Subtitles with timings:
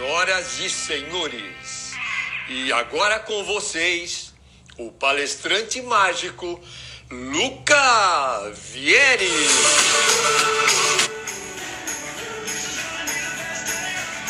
[0.00, 1.92] Senhoras e senhores,
[2.48, 4.32] e agora com vocês,
[4.78, 6.58] o palestrante mágico
[7.10, 9.28] Luca Vieri.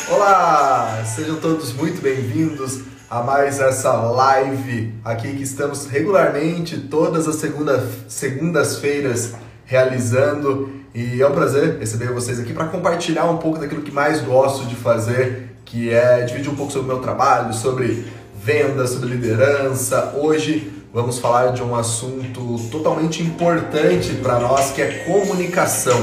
[0.09, 7.37] Olá, sejam todos muito bem-vindos a mais essa live aqui que estamos regularmente todas as
[7.37, 13.81] segunda, segundas-feiras realizando e é um prazer receber vocês aqui para compartilhar um pouco daquilo
[13.81, 18.05] que mais gosto de fazer, que é dividir um pouco sobre o meu trabalho, sobre
[18.43, 20.13] venda, sobre liderança.
[20.17, 25.97] Hoje vamos falar de um assunto totalmente importante para nós, que é comunicação.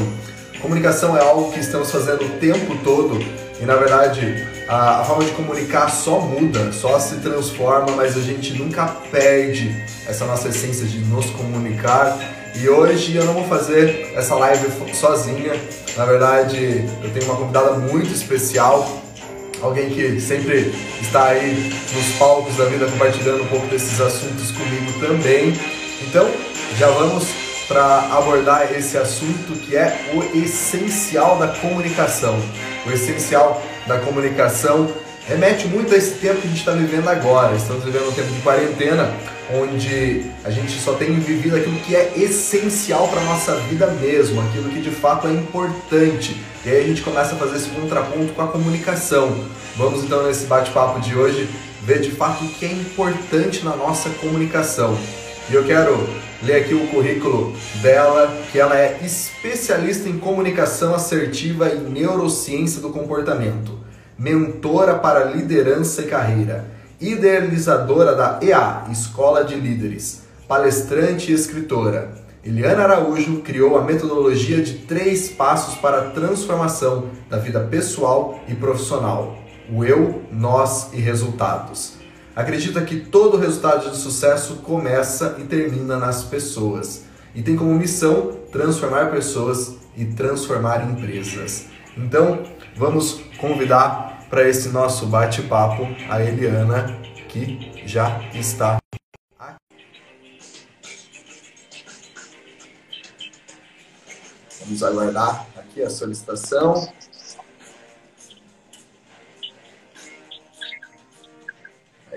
[0.62, 3.22] Comunicação é algo que estamos fazendo o tempo todo
[3.60, 8.22] e, na verdade, a, a forma de comunicar só muda, só se transforma, mas a
[8.22, 12.18] gente nunca perde essa nossa essência de nos comunicar.
[12.56, 15.52] E hoje eu não vou fazer essa live sozinha.
[15.94, 19.07] Na verdade, eu tenho uma convidada muito especial,
[19.62, 24.92] alguém que sempre está aí nos palcos da vida compartilhando um pouco desses assuntos comigo
[25.00, 25.52] também.
[26.02, 26.28] Então,
[26.76, 27.26] já vamos
[27.66, 32.38] para abordar esse assunto que é o essencial da comunicação.
[32.86, 34.90] O essencial da comunicação
[35.26, 37.54] remete muito a esse tempo que a gente está vivendo agora.
[37.54, 39.12] Estamos vivendo um tempo de quarentena,
[39.52, 44.68] onde a gente só tem vivido aquilo que é essencial para nossa vida mesmo, aquilo
[44.68, 46.36] que de fato é importante.
[46.64, 49.34] E aí a gente começa a fazer esse contraponto com a comunicação.
[49.76, 51.48] Vamos então nesse bate-papo de hoje
[51.82, 54.98] ver de fato o que é importante na nossa comunicação.
[55.50, 56.06] E eu quero
[56.42, 62.90] ler aqui o currículo dela, que ela é especialista em comunicação assertiva e neurociência do
[62.90, 63.78] comportamento,
[64.18, 66.66] mentora para liderança e carreira,
[67.00, 72.12] idealizadora da EA, Escola de Líderes, palestrante e escritora.
[72.44, 78.54] Eliana Araújo criou a metodologia de três passos para a transformação da vida pessoal e
[78.54, 79.36] profissional:
[79.70, 81.98] o eu, nós e resultados
[82.38, 87.02] acredita que todo resultado de sucesso começa e termina nas pessoas
[87.34, 91.66] e tem como missão transformar pessoas e transformar empresas.
[91.96, 92.44] Então,
[92.76, 98.78] vamos convidar para esse nosso bate-papo a Eliana, que já está
[99.38, 99.56] aqui.
[104.60, 106.92] Vamos aguardar aqui a solicitação.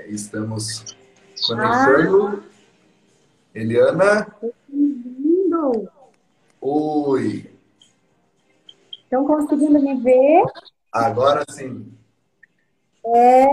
[0.07, 0.83] Estamos
[1.47, 2.43] conectando.
[2.43, 2.51] Ah,
[3.55, 4.35] Eliana?
[6.59, 7.49] Oi!
[9.03, 10.43] Estão conseguindo me ver?
[10.91, 12.00] Agora sim.
[13.05, 13.47] É?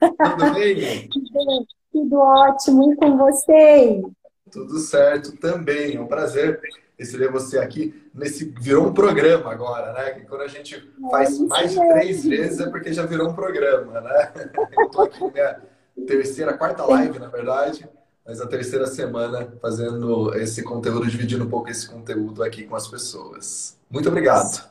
[0.00, 1.08] Tudo bem?
[1.92, 2.92] Tudo ótimo.
[2.92, 4.04] E com vocês?
[4.50, 5.96] Tudo certo também.
[5.96, 6.60] É um prazer
[6.98, 10.10] receber você aqui nesse virou um programa agora, né?
[10.10, 14.00] Que quando a gente faz mais de três vezes é porque já virou um programa,
[14.00, 14.32] né?
[14.76, 15.62] Eu tô aqui minha
[16.06, 17.88] terceira, quarta live, na verdade,
[18.26, 22.88] mas a terceira semana fazendo esse conteúdo, dividindo um pouco esse conteúdo aqui com as
[22.88, 23.78] pessoas.
[23.90, 24.68] Muito obrigado.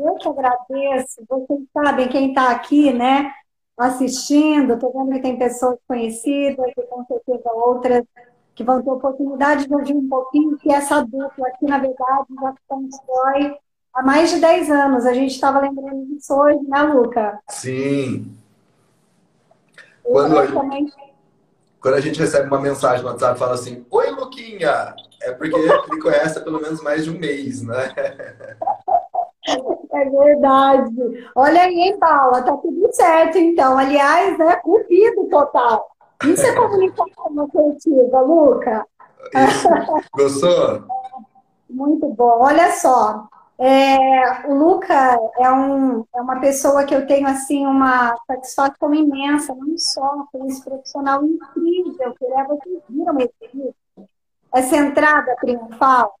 [0.00, 1.22] Eu que agradeço.
[1.28, 3.30] Vocês sabem, quem está aqui, né,
[3.78, 8.04] assistindo, estou vendo que tem pessoas conhecidas e com certeza outras
[8.54, 12.54] que vão ter oportunidade de ouvir um pouquinho que essa dupla aqui, na verdade, já
[12.68, 13.56] constrói
[13.92, 15.06] há mais de 10 anos.
[15.06, 17.38] A gente estava lembrando disso hoje, né, Luca?
[17.48, 18.36] Sim.
[20.02, 20.92] Quando a, gente,
[21.80, 26.02] quando a gente recebe uma mensagem no WhatsApp fala assim, Oi, Luquinha, é porque ele
[26.02, 27.94] conhece há pelo menos mais de um mês, né?
[29.92, 31.30] É verdade.
[31.34, 33.76] Olha aí, hein, Paula, tá tudo certo, então.
[33.76, 35.90] Aliás, né, cupido total.
[36.24, 38.86] Isso é comunicação assertiva, Luca?
[39.34, 39.68] Isso.
[40.14, 40.84] Gostou?
[41.68, 42.40] Muito bom.
[42.40, 48.16] Olha só, é, o Luca é, um, é uma pessoa que eu tenho assim uma
[48.26, 53.74] satisfação imensa, não só por esse profissional incrível que é, vocês viram esse
[54.52, 56.12] essa entrada triunfal.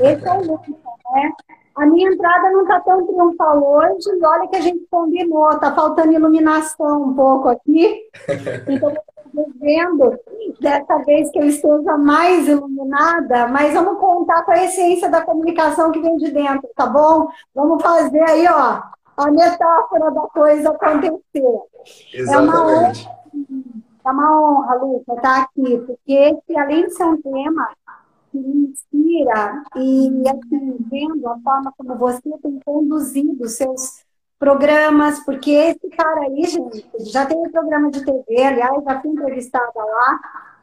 [0.00, 0.70] Esse é o Luca,
[1.12, 1.32] né?
[1.76, 5.74] A minha entrada não está tão triunfal hoje, e olha que a gente combinou, está
[5.74, 8.02] faltando iluminação um pouco aqui.
[8.68, 8.92] Então,
[9.36, 10.18] devendo
[10.60, 15.92] dessa vez que eu esteja mais iluminada, mas vamos contar com a essência da comunicação
[15.92, 17.28] que vem de dentro, tá bom?
[17.54, 18.80] Vamos fazer aí, ó,
[19.16, 21.20] a metáfora da coisa acontecer.
[22.14, 22.28] Exatamente.
[22.32, 22.92] É uma honra,
[24.06, 27.68] é uma honra Luca, estar aqui, porque esse, além de ser um tema
[28.42, 34.04] que me inspira e, assim, vendo a forma como você tem conduzido seus
[34.38, 39.10] programas, porque esse cara aí, gente, já tem um programa de TV, aliás, já fui
[39.10, 40.20] entrevistada lá,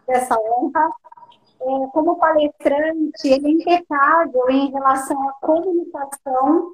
[0.07, 0.89] dessa honra.
[1.61, 6.73] É, como palestrante, ele é impecável em relação à comunicação,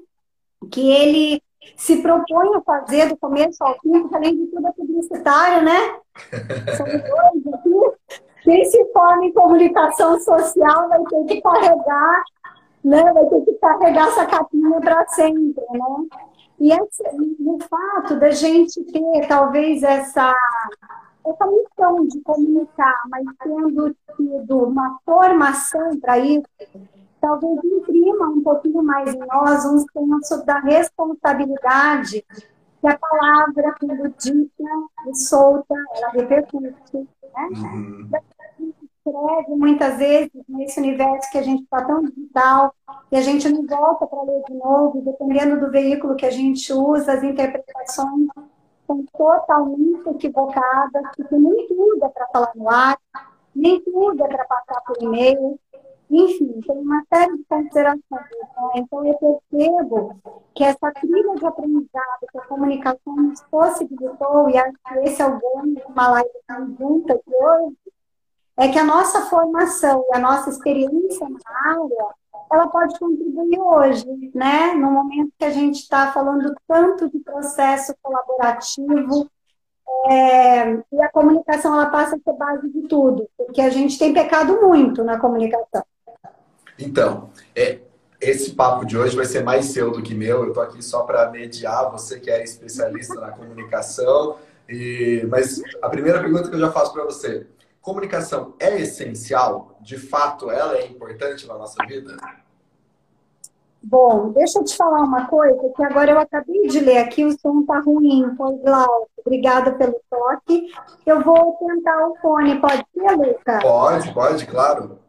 [0.72, 1.42] que ele
[1.76, 6.00] se propõe a fazer do começo ao fim, além de tudo é publicitário, né?
[6.76, 7.99] São dois aqui.
[8.42, 12.24] Quem se forma em comunicação social vai ter que carregar,
[12.84, 13.14] né?
[13.14, 16.26] Vai ter que carregar essa capinha para sempre, né?
[16.60, 17.04] E esse,
[17.40, 20.36] o fato da gente ter talvez essa
[21.26, 26.48] essa missão de comunicar, mas tendo tido uma formação para isso,
[27.22, 32.26] talvez imprima um pouquinho mais em nós um senso da responsabilidade
[32.80, 34.64] que a palavra, quando dita
[35.08, 36.74] e solta, ela repercute.
[36.94, 37.50] Né?
[37.52, 38.10] Uhum.
[38.14, 42.74] A gente escreve muitas vezes nesse universo que a gente está tão digital
[43.12, 46.72] e a gente não volta para ler de novo, dependendo do veículo que a gente
[46.72, 48.28] usa, as interpretações
[48.86, 52.98] são totalmente equivocadas, porque nem tudo é para falar no ar,
[53.56, 55.60] nem tudo é para passar por e-mail,
[56.10, 58.02] enfim, tem uma série de considerações.
[58.12, 58.72] Né?
[58.76, 60.16] Então, eu percebo
[60.56, 65.26] que essa trilha de aprendizado que a comunicação nos possibilitou, e acho que esse é
[65.28, 67.78] o ganho de uma live conjunta de hoje,
[68.58, 72.08] é que a nossa formação e a nossa experiência na área,
[72.52, 74.74] ela pode contribuir hoje, né?
[74.74, 79.30] No momento que a gente está falando tanto de processo colaborativo,
[80.10, 84.14] é, e a comunicação ela passa a ser base de tudo, porque a gente tem
[84.14, 85.84] pecado muito na comunicação.
[86.80, 87.80] Então, é,
[88.22, 90.44] esse papo de hoje vai ser mais seu do que meu.
[90.44, 94.38] Eu estou aqui só para mediar, você que é especialista na comunicação.
[94.68, 97.48] E, mas a primeira pergunta que eu já faço para você:
[97.82, 99.78] comunicação é essencial?
[99.82, 102.18] De fato, ela é importante na nossa vida?
[103.82, 107.40] Bom, deixa eu te falar uma coisa, que agora eu acabei de ler aqui, o
[107.40, 109.10] som tá ruim, foi Glauco.
[109.20, 110.68] Obrigada pelo toque.
[111.06, 113.60] Eu vou tentar o fone, pode ser, Luca?
[113.62, 115.00] Pode, pode, claro.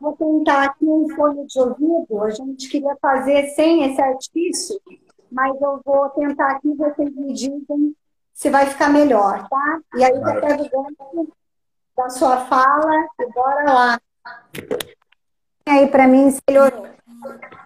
[0.00, 2.22] Vou tentar aqui um fone de ouvido.
[2.22, 4.80] A gente queria fazer sem esse artifício,
[5.30, 7.94] mas eu vou tentar aqui, vocês me dizem
[8.32, 9.80] se vai ficar melhor, tá?
[9.96, 11.32] E aí eu pego o gancho
[11.96, 14.00] da sua fala e bora lá.
[15.66, 16.91] E aí, para mim, melhorou.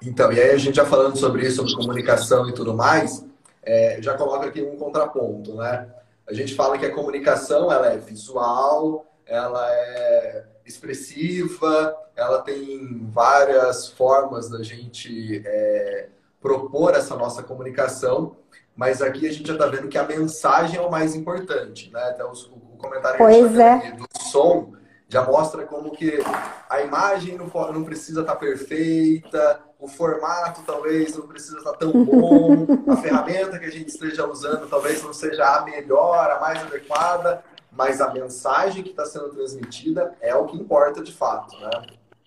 [0.02, 3.24] Então, e aí a gente já falando sobre isso, sobre comunicação e tudo mais,
[3.62, 5.88] é, já coloca aqui um contraponto, né?
[6.28, 13.88] A gente fala que a comunicação, ela é visual, ela é expressiva, ela tem várias
[13.88, 16.08] formas da gente é,
[16.40, 18.36] propor essa nossa comunicação,
[18.74, 22.12] mas aqui a gente já está vendo que a mensagem é o mais importante, né?
[22.14, 23.92] Então, o comentário pois a gente tá é.
[23.92, 24.75] do som
[25.08, 26.18] já mostra como que
[26.68, 31.78] a imagem não, não precisa estar tá perfeita, o formato talvez não precisa estar tá
[31.78, 36.40] tão bom, a ferramenta que a gente esteja usando talvez não seja a melhor, a
[36.40, 41.56] mais adequada, mas a mensagem que está sendo transmitida é o que importa de fato,
[41.60, 41.70] né?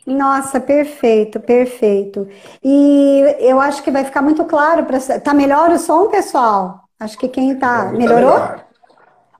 [0.05, 2.27] Nossa, perfeito, perfeito.
[2.63, 6.85] E eu acho que vai ficar muito claro para tá melhor o som, pessoal?
[6.99, 8.39] Acho que quem tá, tá melhorou?
[8.39, 8.65] Tá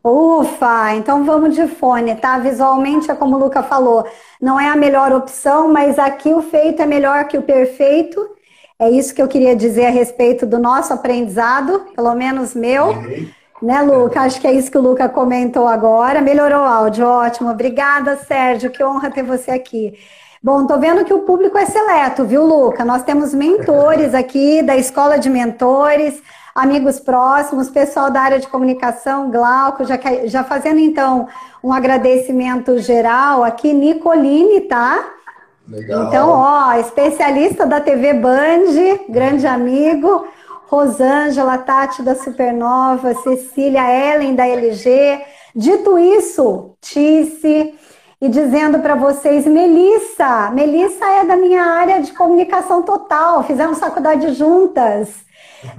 [0.03, 2.37] Ufa, então vamos de fone, tá?
[2.39, 4.07] Visualmente é como o Luca falou,
[4.41, 8.25] não é a melhor opção, mas aqui o feito é melhor que o perfeito.
[8.79, 12.87] É isso que eu queria dizer a respeito do nosso aprendizado, pelo menos meu.
[12.87, 13.27] Uhum.
[13.61, 14.21] Né, Luca?
[14.21, 16.21] Acho que é isso que o Luca comentou agora.
[16.21, 17.49] Melhorou o áudio, ótimo.
[17.49, 18.71] Obrigada, Sérgio.
[18.71, 19.99] Que honra ter você aqui.
[20.41, 22.85] Bom, tô vendo que o público é seleto, viu, Luca?
[22.85, 26.23] Nós temos mentores aqui da Escola de Mentores,
[26.59, 31.27] amigos próximos, pessoal da área de comunicação, Glauco, já, já fazendo então
[31.63, 35.03] um agradecimento geral aqui, Nicoline, tá?
[35.67, 36.07] Legal.
[36.07, 40.27] Então, ó, especialista da TV Band, grande amigo.
[40.69, 43.81] Rosângela, Tati da Supernova, Cecília,
[44.13, 45.19] Ellen da LG.
[45.55, 47.73] Dito isso, Tice,
[48.21, 54.33] e dizendo para vocês, Melissa, Melissa é da minha área de comunicação total, fizemos faculdade
[54.33, 55.27] juntas.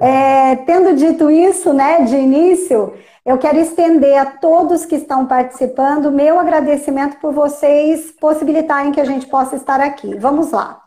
[0.00, 2.94] É, tendo dito isso, né, de início,
[3.24, 9.04] eu quero estender a todos que estão participando meu agradecimento por vocês possibilitarem que a
[9.04, 10.16] gente possa estar aqui.
[10.16, 10.82] Vamos lá.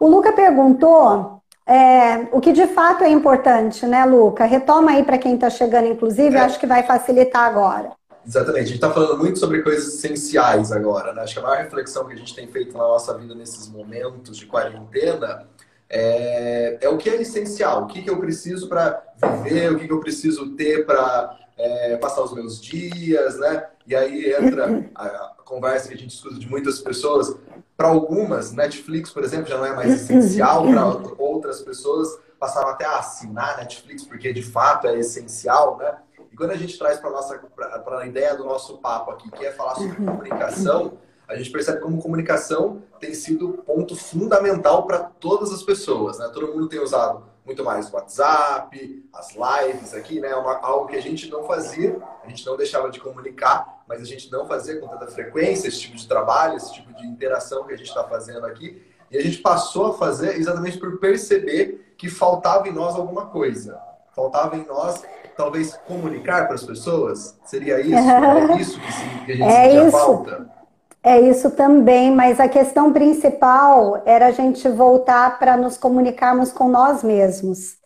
[0.00, 4.44] O Luca perguntou é, o que de fato é importante, né, Luca?
[4.44, 6.40] Retoma aí para quem está chegando, inclusive, é.
[6.40, 7.92] acho que vai facilitar agora.
[8.26, 11.22] Exatamente, a gente está falando muito sobre coisas essenciais agora, né?
[11.22, 14.36] Acho que a maior reflexão que a gente tem feito na nossa vida nesses momentos
[14.36, 15.46] de quarentena
[15.90, 19.86] é, é o que é essencial, o que, que eu preciso para viver, o que,
[19.86, 23.66] que eu preciso ter para é, passar os meus dias, né?
[23.86, 27.34] E aí entra a conversa que a gente escuta de muitas pessoas.
[27.76, 30.84] Para algumas, Netflix, por exemplo, já não é mais essencial, para
[31.18, 35.96] outras pessoas passaram até a assinar Netflix, porque de fato é essencial, né?
[36.30, 39.74] E quando a gente traz para a ideia do nosso papo aqui, que é falar
[39.74, 46.18] sobre comunicação, a gente percebe como comunicação tem sido ponto fundamental para todas as pessoas,
[46.18, 46.30] né?
[46.32, 50.34] Todo mundo tem usado muito mais o WhatsApp, as lives aqui, né?
[50.34, 54.04] Uma, algo que a gente não fazia, a gente não deixava de comunicar, mas a
[54.04, 57.74] gente não fazia com tanta frequência esse tipo de trabalho, esse tipo de interação que
[57.74, 58.82] a gente está fazendo aqui.
[59.10, 63.78] E a gente passou a fazer exatamente por perceber que faltava em nós alguma coisa.
[64.14, 65.02] Faltava em nós,
[65.36, 67.38] talvez, comunicar para as pessoas.
[67.44, 67.94] Seria isso?
[67.98, 68.78] É isso
[69.24, 69.92] que, a gente é sentia isso.
[69.92, 70.57] falta?
[71.02, 76.68] É isso também, mas a questão principal era a gente voltar para nos comunicarmos com
[76.68, 77.76] nós mesmos.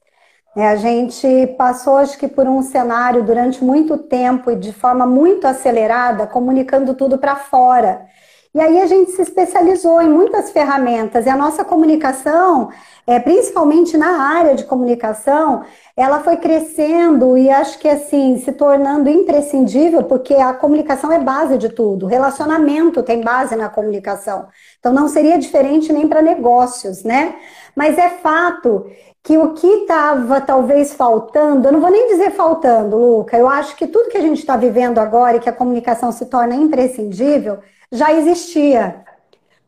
[0.56, 5.06] É, a gente passou, acho que, por um cenário durante muito tempo e de forma
[5.06, 8.06] muito acelerada, comunicando tudo para fora.
[8.54, 12.68] E aí a gente se especializou em muitas ferramentas e a nossa comunicação,
[13.06, 15.64] é, principalmente na área de comunicação,
[15.96, 21.56] ela foi crescendo e acho que assim se tornando imprescindível, porque a comunicação é base
[21.56, 22.04] de tudo.
[22.06, 24.48] Relacionamento tem base na comunicação.
[24.78, 27.34] Então não seria diferente nem para negócios, né?
[27.74, 28.84] Mas é fato
[29.22, 33.76] que o que estava talvez faltando, eu não vou nem dizer faltando, Luca, eu acho
[33.76, 37.60] que tudo que a gente está vivendo agora e que a comunicação se torna imprescindível,
[37.92, 39.04] já existia.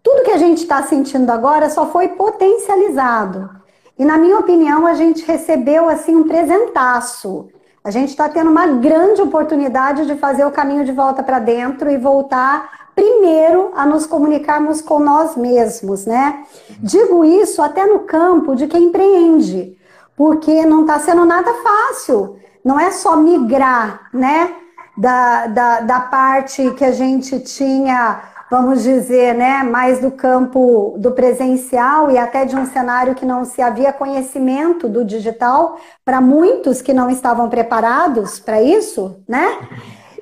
[0.03, 3.51] Tudo que a gente está sentindo agora só foi potencializado.
[3.99, 7.49] E na minha opinião, a gente recebeu assim um presentaço.
[7.85, 11.91] A gente está tendo uma grande oportunidade de fazer o caminho de volta para dentro
[11.91, 16.45] e voltar primeiro a nos comunicarmos com nós mesmos, né?
[16.81, 19.77] Digo isso até no campo de quem empreende,
[20.17, 22.37] porque não está sendo nada fácil.
[22.65, 24.55] Não é só migrar, né?
[24.97, 28.21] Da, da, da parte que a gente tinha,
[28.51, 33.45] vamos dizer, né, mais do campo do presencial e até de um cenário que não
[33.45, 39.59] se havia conhecimento do digital para muitos que não estavam preparados para isso, né?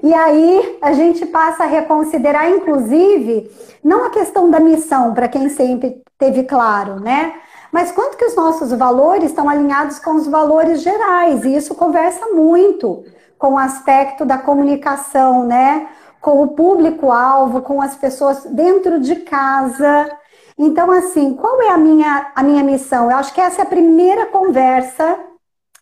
[0.03, 3.49] E aí a gente passa a reconsiderar, inclusive,
[3.85, 7.35] não a questão da missão, para quem sempre teve claro, né?
[7.71, 12.27] Mas quanto que os nossos valores estão alinhados com os valores gerais, e isso conversa
[12.35, 13.05] muito
[13.43, 15.89] com o aspecto da comunicação, né?
[16.21, 20.09] Com o público-alvo, com as pessoas dentro de casa.
[20.57, 23.11] Então, assim, qual é a minha, a minha missão?
[23.11, 25.19] Eu acho que essa é a primeira conversa.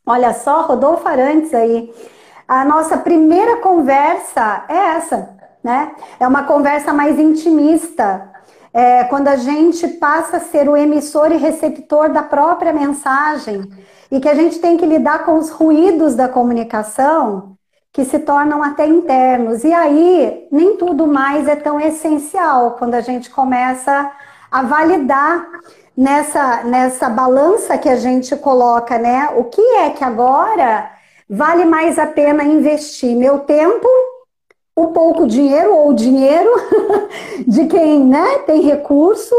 [0.07, 1.93] Olha só, Rodolfo Arantes aí.
[2.49, 5.93] A nossa primeira conversa é essa, né?
[6.19, 8.33] É uma conversa mais intimista.
[8.73, 13.63] É quando a gente passa a ser o emissor e receptor da própria mensagem
[14.11, 17.57] e que a gente tem que lidar com os ruídos da comunicação
[17.93, 19.65] que se tornam até internos.
[19.65, 24.11] E aí, nem tudo mais é tão essencial quando a gente começa
[24.51, 25.47] a validar
[25.97, 29.31] nessa, nessa balança que a gente coloca, né?
[29.37, 30.91] O que é que agora
[31.29, 33.17] vale mais a pena investir?
[33.17, 33.87] Meu tempo,
[34.75, 36.51] o pouco dinheiro ou o dinheiro
[37.47, 39.35] de quem né, tem recurso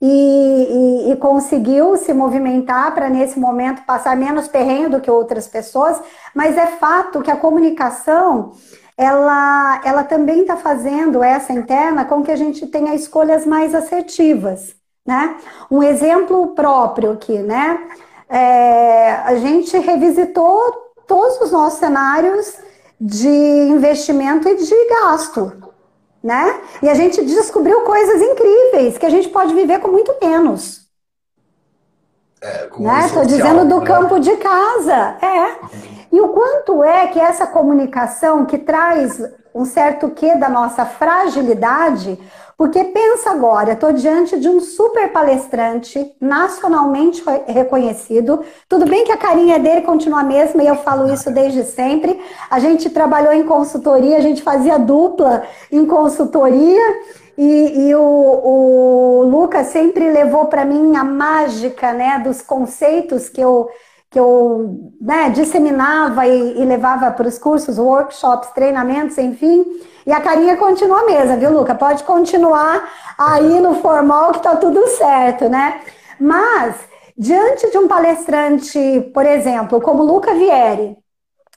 [0.00, 5.46] e, e, e conseguiu se movimentar para, nesse momento, passar menos terreno do que outras
[5.46, 6.00] pessoas,
[6.34, 8.52] mas é fato que a comunicação
[8.96, 14.74] ela, ela também está fazendo essa interna com que a gente tenha escolhas mais assertivas.
[15.06, 15.36] Né?
[15.70, 17.78] Um exemplo próprio aqui, né?
[18.28, 20.60] É, a gente revisitou
[21.06, 22.58] todos os nossos cenários
[23.00, 25.70] de investimento e de gasto
[26.22, 26.60] né?
[26.82, 30.86] E a gente descobriu coisas incríveis que a gente pode viver com muito menos.
[32.42, 33.06] É, com né?
[33.06, 33.86] Estou dizendo do né?
[33.86, 35.16] campo de casa.
[35.22, 35.56] É.
[36.12, 39.22] E o quanto é que essa comunicação que traz
[39.54, 42.18] um certo quê da nossa fragilidade
[42.60, 48.44] porque pensa agora, estou diante de um super palestrante nacionalmente reconhecido.
[48.68, 52.20] Tudo bem que a carinha dele continua a mesma e eu falo isso desde sempre.
[52.50, 56.82] A gente trabalhou em consultoria, a gente fazia dupla em consultoria
[57.38, 63.40] e, e o, o Lucas sempre levou para mim a mágica né, dos conceitos que
[63.40, 63.70] eu
[64.10, 69.64] que eu né, disseminava e, e levava para os cursos, workshops, treinamentos, enfim.
[70.04, 71.74] E a carinha continua a mesma, viu, Luca?
[71.76, 75.80] Pode continuar aí no formal que tá tudo certo, né?
[76.18, 76.74] Mas,
[77.16, 80.96] diante de um palestrante, por exemplo, como Luca Vieri,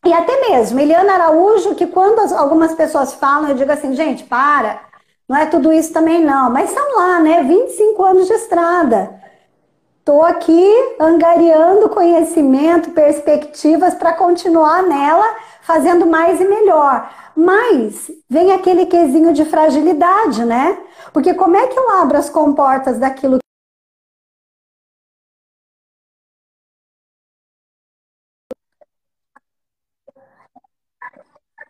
[0.06, 4.82] e até mesmo Eliana Araújo, que quando algumas pessoas falam, eu digo assim, gente, para,
[5.28, 7.42] não é tudo isso também não, mas são lá, né?
[7.42, 9.23] 25 anos de estrada.
[10.04, 10.70] Estou aqui
[11.00, 15.24] angariando conhecimento, perspectivas para continuar nela,
[15.62, 17.10] fazendo mais e melhor.
[17.34, 20.78] Mas vem aquele quesinho de fragilidade, né?
[21.14, 23.40] Porque como é que eu abro as comportas daquilo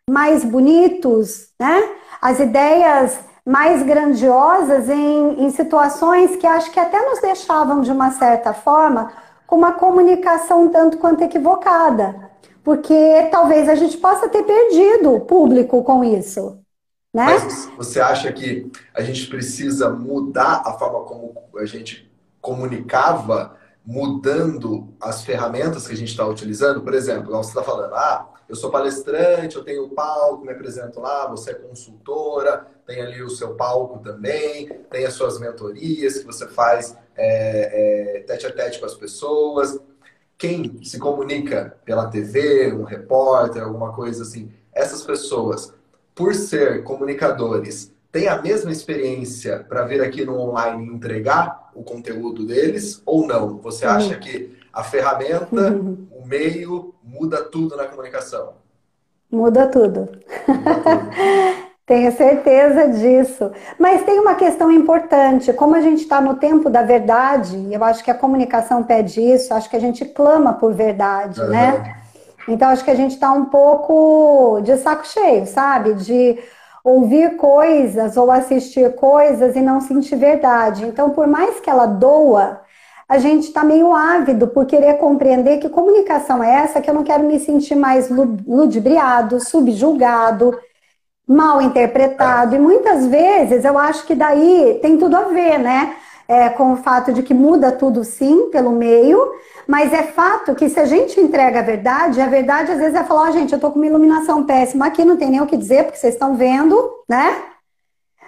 [0.10, 1.82] mais bonitos, né?
[2.20, 8.12] As ideias mais grandiosas em, em situações que acho que até nos deixavam, de uma
[8.12, 9.12] certa forma,
[9.46, 12.32] com uma comunicação tanto quanto equivocada.
[12.64, 16.58] Porque talvez a gente possa ter perdido o público com isso.
[17.14, 17.26] Né?
[17.26, 24.94] Mas você acha que a gente precisa mudar a forma como a gente comunicava, mudando
[25.02, 26.82] as ferramentas que a gente está utilizando?
[26.82, 31.28] Por exemplo, você está falando, ah, eu sou palestrante, eu tenho palco, me apresento lá,
[31.28, 36.48] você é consultora, tem ali o seu palco também, tem as suas mentorias que você
[36.48, 39.80] faz é, é, tete a tete com as pessoas.
[40.38, 45.74] Quem se comunica pela TV, um repórter, alguma coisa assim, essas pessoas,
[46.14, 51.84] por ser comunicadores, têm a mesma experiência para vir aqui no online e entregar o
[51.84, 53.58] conteúdo deles ou não?
[53.60, 55.72] Você acha que a ferramenta,
[56.12, 58.54] o meio, muda tudo na comunicação?
[59.32, 60.10] Muda tudo.
[60.48, 61.54] Muda tudo.
[61.86, 63.52] Tenho certeza disso.
[63.78, 65.52] Mas tem uma questão importante.
[65.52, 69.54] Como a gente está no tempo da verdade, eu acho que a comunicação pede isso,
[69.54, 71.50] acho que a gente clama por verdade, uhum.
[71.50, 71.96] né?
[72.48, 75.94] Então, acho que a gente está um pouco de saco cheio, sabe?
[75.94, 76.40] De
[76.84, 80.86] ouvir coisas ou assistir coisas e não sentir verdade.
[80.86, 82.62] Então, por mais que ela doa,
[83.08, 87.04] a gente está meio ávido por querer compreender que comunicação é essa, que eu não
[87.04, 90.58] quero me sentir mais ludibriado, subjulgado
[91.28, 92.56] mal interpretado.
[92.56, 95.96] E muitas vezes eu acho que daí tem tudo a ver, né?
[96.28, 99.30] É, com o fato de que muda tudo sim pelo meio,
[99.68, 103.04] mas é fato que se a gente entrega a verdade, a verdade às vezes é
[103.04, 105.58] falar, oh, gente, eu tô com uma iluminação péssima aqui, não tem nem o que
[105.58, 107.44] dizer, porque vocês estão vendo, né?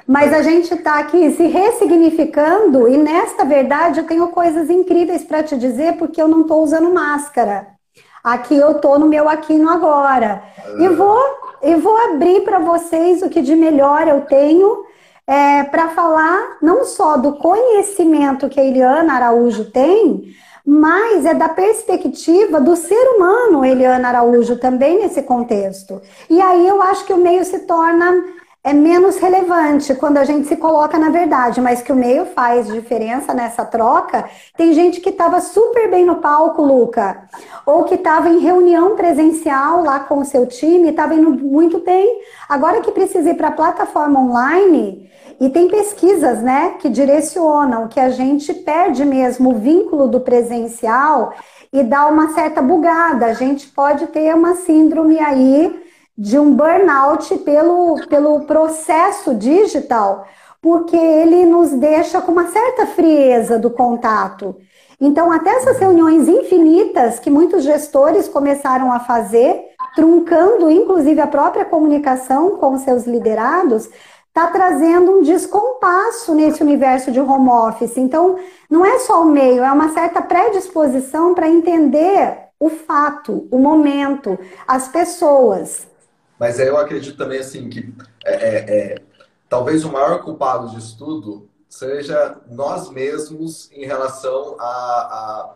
[0.08, 5.42] Mas a gente está aqui se ressignificando e nesta verdade eu tenho coisas incríveis para
[5.42, 7.68] te dizer porque eu não estou usando máscara.
[8.24, 10.44] Aqui eu estou no meu aqui no agora.
[10.80, 11.20] E vou
[11.62, 14.86] eu vou abrir para vocês o que de melhor eu tenho
[15.28, 20.36] é, para falar não só do conhecimento que a Eliana Araújo tem,
[20.66, 26.02] mas é da perspectiva do ser humano, Eliana Araújo, também nesse contexto.
[26.30, 28.35] E aí eu acho que o meio se torna
[28.66, 32.66] é menos relevante quando a gente se coloca na verdade, mas que o meio faz
[32.66, 34.26] diferença nessa troca.
[34.58, 37.30] Tem gente que estava super bem no palco, Luca,
[37.64, 42.22] ou que estava em reunião presencial lá com o seu time, estava indo muito bem.
[42.50, 48.00] Agora que precisa ir para a plataforma online, e tem pesquisas, né, que direcionam que
[48.00, 51.34] a gente perde mesmo o vínculo do presencial
[51.72, 53.28] e dá uma certa bugada.
[53.28, 55.85] A gente pode ter uma síndrome aí
[56.18, 60.26] de um burnout pelo, pelo processo digital,
[60.62, 64.56] porque ele nos deixa com uma certa frieza do contato.
[65.00, 71.66] Então, até essas reuniões infinitas que muitos gestores começaram a fazer, truncando inclusive a própria
[71.66, 73.90] comunicação com seus liderados,
[74.28, 77.98] está trazendo um descompasso nesse universo de home office.
[77.98, 78.38] Então,
[78.70, 84.38] não é só o meio, é uma certa predisposição para entender o fato, o momento,
[84.68, 85.88] as pessoas.
[86.40, 87.94] Mas eu acredito também assim que
[88.26, 88.96] é, é, é,
[89.48, 95.56] talvez o maior culpado disso tudo seja nós mesmos em relação a, a,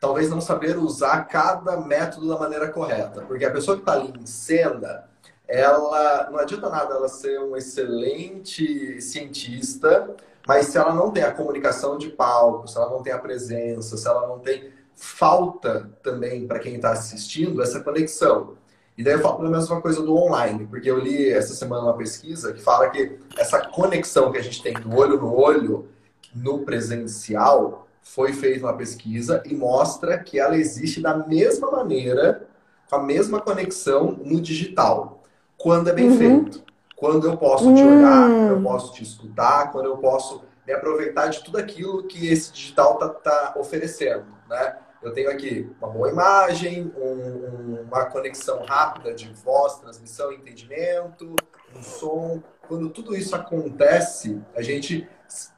[0.00, 3.22] talvez não saber usar cada método da maneira correta.
[3.22, 5.08] Porque a pessoa que está ali em cena,
[5.46, 10.14] ela não adianta nada ela ser um excelente cientista,
[10.46, 13.96] mas se ela não tem a comunicação de palco, se ela não tem a presença,
[13.96, 18.56] se ela não tem falta também para quem está assistindo essa conexão.
[18.96, 21.96] E daí eu falo a mesma coisa do online, porque eu li essa semana uma
[21.96, 25.88] pesquisa que fala que essa conexão que a gente tem do olho no olho
[26.34, 32.46] no presencial foi feita uma pesquisa e mostra que ela existe da mesma maneira,
[32.88, 35.22] com a mesma conexão no digital,
[35.56, 36.18] quando é bem uhum.
[36.18, 36.72] feito.
[36.96, 38.62] Quando eu posso te olhar, quando eu hum.
[38.62, 43.08] posso te escutar, quando eu posso me aproveitar de tudo aquilo que esse digital está
[43.08, 44.76] tá oferecendo, né?
[45.02, 51.34] Eu tenho aqui uma boa imagem, um, uma conexão rápida de voz, transmissão, entendimento,
[51.76, 52.42] um som.
[52.68, 55.08] Quando tudo isso acontece, a gente,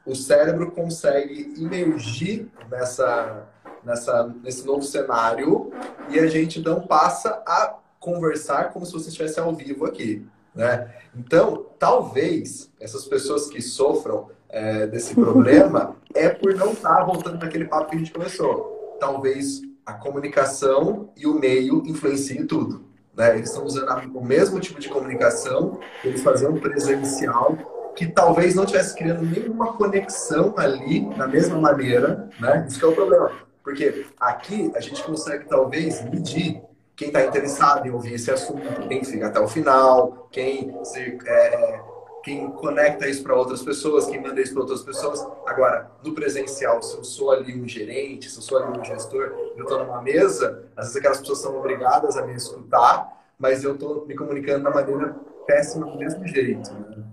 [0.07, 3.47] o cérebro consegue imergir nessa,
[3.85, 5.71] nessa, nesse novo cenário
[6.09, 10.27] e a gente não passa a conversar como se você estivesse ao vivo aqui.
[10.55, 10.91] Né?
[11.15, 17.49] Então, talvez essas pessoas que sofram é, desse problema é por não estar voltando para
[17.49, 22.85] aquele papo que a gente começou talvez a comunicação e o meio influenciem tudo.
[23.15, 23.37] Né?
[23.37, 28.65] Eles estão usando o mesmo tipo de comunicação que eles faziam presencial, que talvez não
[28.65, 32.29] estivesse criando nenhuma conexão ali da mesma maneira.
[32.41, 32.67] Né?
[32.69, 33.31] Isso é o problema.
[33.63, 36.63] Porque aqui a gente consegue talvez medir
[36.97, 41.81] quem está interessado em ouvir esse assunto, quem fica até o final, quem se, é,
[42.25, 45.25] quem conecta isso para outras pessoas, quem manda isso para outras pessoas.
[45.45, 49.35] Agora, no presencial, se eu sou ali um gerente, se eu sou ali um gestor,
[49.57, 53.75] eu estou numa mesa, às vezes aquelas pessoas são obrigadas a me escutar, mas eu
[53.75, 55.15] estou me comunicando da maneira
[55.47, 56.73] péssima do mesmo jeito.
[56.73, 57.05] Né?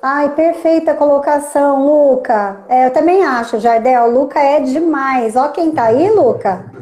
[0.00, 2.64] Ai, perfeita colocação, Luca.
[2.68, 4.10] É, eu também acho, Jardel.
[4.10, 5.36] Luca é demais.
[5.36, 6.72] Ó, quem tá aí, Luca?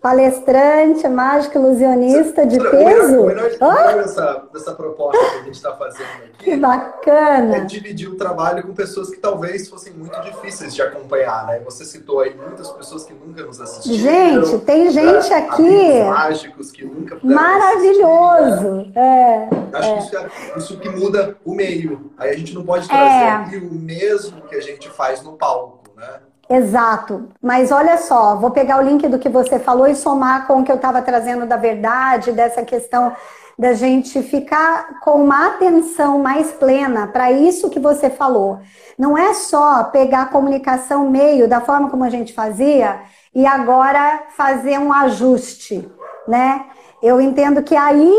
[0.00, 3.26] Palestrante, mágico, ilusionista de peso.
[3.26, 6.44] Melhor, o melhor dessa, dessa proposta que a gente está fazendo aqui.
[6.44, 7.56] Que bacana!
[7.56, 11.60] É dividir o trabalho com pessoas que talvez fossem muito difíceis de acompanhar, né?
[11.66, 13.98] Você citou aí muitas pessoas que nunca nos assistiram.
[13.98, 14.90] Gente, tem né?
[14.90, 15.36] gente né?
[15.36, 16.02] aqui.
[16.04, 18.90] mágicos que nunca Maravilhoso!
[18.94, 19.96] É, Acho é.
[19.96, 22.10] que isso, é, isso que muda o meio.
[22.16, 23.58] Aí a gente não pode trazer é.
[23.58, 26.20] o mesmo que a gente faz no palco, né?
[26.50, 27.28] Exato.
[27.40, 30.64] Mas olha só, vou pegar o link do que você falou e somar com o
[30.64, 33.14] que eu estava trazendo da verdade, dessa questão
[33.56, 38.58] da gente ficar com uma atenção mais plena para isso que você falou.
[38.98, 43.00] Não é só pegar a comunicação meio da forma como a gente fazia
[43.32, 45.88] e agora fazer um ajuste,
[46.26, 46.64] né?
[47.00, 48.12] Eu entendo que aí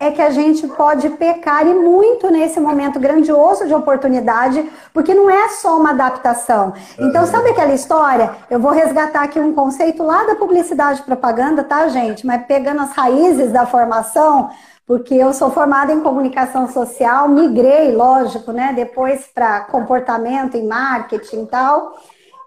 [0.00, 5.28] é que a gente pode pecar e muito nesse momento grandioso de oportunidade, porque não
[5.28, 6.72] é só uma adaptação.
[6.98, 8.30] Então, sabe aquela história?
[8.48, 12.26] Eu vou resgatar aqui um conceito lá da publicidade e propaganda, tá, gente?
[12.26, 14.50] Mas pegando as raízes da formação,
[14.86, 21.42] porque eu sou formada em comunicação social, migrei, lógico, né, depois para comportamento e marketing
[21.42, 21.98] e tal.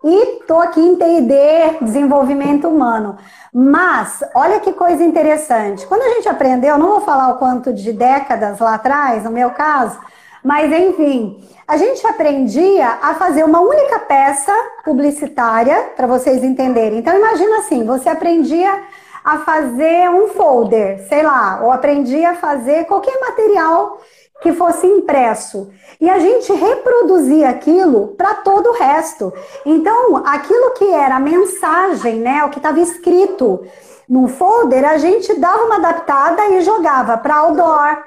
[0.04, 3.18] E estou aqui em TD, desenvolvimento humano.
[3.54, 5.86] Mas, olha que coisa interessante.
[5.86, 9.52] Quando a gente aprendeu, não vou falar o quanto de décadas lá atrás, no meu
[9.52, 10.00] caso,
[10.44, 16.98] mas enfim, a gente aprendia a fazer uma única peça publicitária, para vocês entenderem.
[16.98, 18.82] Então, imagina assim: você aprendia
[19.24, 24.02] a fazer um folder, sei lá, ou aprendia a fazer qualquer material
[24.42, 25.72] que fosse impresso.
[26.00, 29.32] E a gente reproduzia aquilo para todo o resto.
[29.66, 33.64] Então, aquilo que era a mensagem, né, o que estava escrito
[34.10, 37.98] no folder, a gente dava uma adaptada e jogava para outdoor,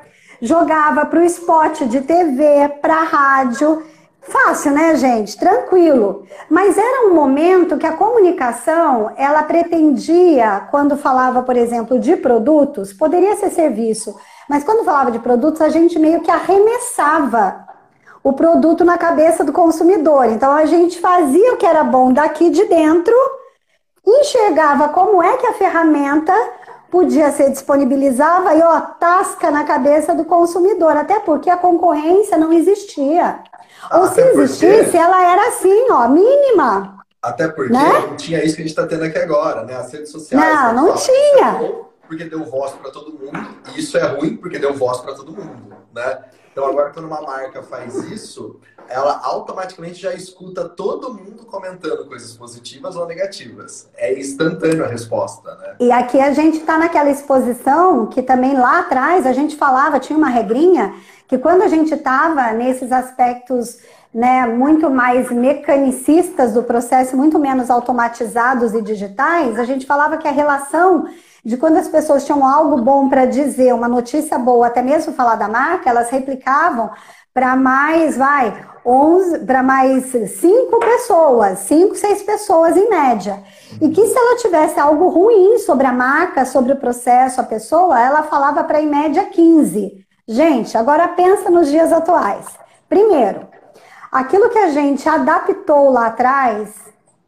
[0.43, 3.83] jogava para o spot de TV, para rádio.
[4.21, 5.39] Fácil, né, gente?
[5.39, 6.25] Tranquilo.
[6.51, 12.93] Mas era um momento que a comunicação, ela pretendia, quando falava, por exemplo, de produtos,
[12.93, 14.17] poderia ser serviço,
[14.49, 17.65] mas quando falava de produtos, a gente meio que arremessava
[18.23, 20.27] o produto na cabeça do consumidor.
[20.27, 23.15] Então a gente fazia o que era bom daqui de dentro,
[24.07, 26.35] enxergava como é que a ferramenta
[26.91, 32.53] podia ser disponibilizada e ó, tasca na cabeça do consumidor, até porque a concorrência não
[32.53, 33.41] existia.
[33.93, 34.97] Ou se existisse, porque...
[34.97, 36.95] ela era assim, ó, mínima.
[37.21, 38.07] Até porque né?
[38.07, 39.75] não tinha isso que a gente está tendo aqui agora, né?
[39.77, 40.45] As redes sociais.
[40.45, 40.73] Não, né?
[40.73, 41.84] não tinha.
[42.07, 43.39] Porque deu voz para todo mundo,
[43.75, 46.25] e isso é ruim porque deu voz para todo mundo, né?
[46.53, 52.37] Então agora quando uma marca faz isso, ela automaticamente já escuta todo mundo comentando coisas
[52.37, 53.89] positivas ou negativas.
[53.97, 55.77] É instantâneo a resposta, né?
[55.81, 60.17] E aqui a gente está naquela exposição que também lá atrás a gente falava, tinha
[60.17, 60.95] uma regrinha
[61.27, 63.79] que quando a gente estava nesses aspectos
[64.15, 70.29] né, muito mais mecanicistas do processo, muito menos automatizados e digitais, a gente falava que
[70.29, 71.07] a relação
[71.45, 75.35] de quando as pessoas tinham algo bom para dizer, uma notícia boa, até mesmo falar
[75.35, 76.91] da marca, elas replicavam
[77.35, 83.43] para mais, vai, 11, para mais cinco pessoas, cinco, seis pessoas em média.
[83.81, 88.01] E que se ela tivesse algo ruim sobre a marca, sobre o processo, a pessoa,
[88.01, 90.07] ela falava para em média 15.
[90.29, 92.47] Gente, agora pensa nos dias atuais.
[92.89, 93.49] Primeiro,
[94.15, 96.73] aquilo que a gente adaptou lá atrás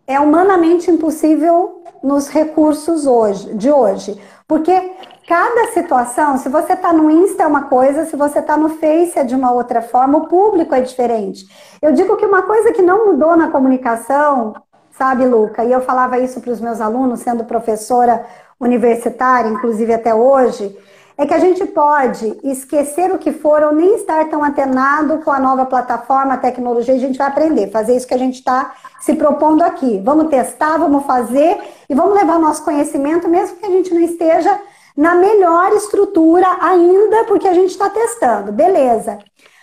[0.07, 4.17] é humanamente impossível nos recursos hoje, de hoje.
[4.47, 4.93] Porque
[5.27, 9.19] cada situação, se você está no Insta é uma coisa, se você está no Face
[9.19, 11.45] é de uma outra forma, o público é diferente.
[11.83, 14.55] Eu digo que uma coisa que não mudou na comunicação,
[14.93, 18.25] sabe, Luca, e eu falava isso para os meus alunos, sendo professora
[18.61, 20.79] universitária, inclusive até hoje,
[21.19, 25.31] é que a gente pode esquecer o que for ou nem estar tão atenado com
[25.31, 28.75] a nova plataforma, a tecnologia, a gente vai aprender, fazer isso que a gente está
[29.01, 30.01] se propondo aqui.
[30.05, 34.61] Vamos testar, vamos fazer e vamos levar nosso conhecimento, mesmo que a gente não esteja
[34.97, 39.19] na melhor estrutura ainda, porque a gente está testando, beleza.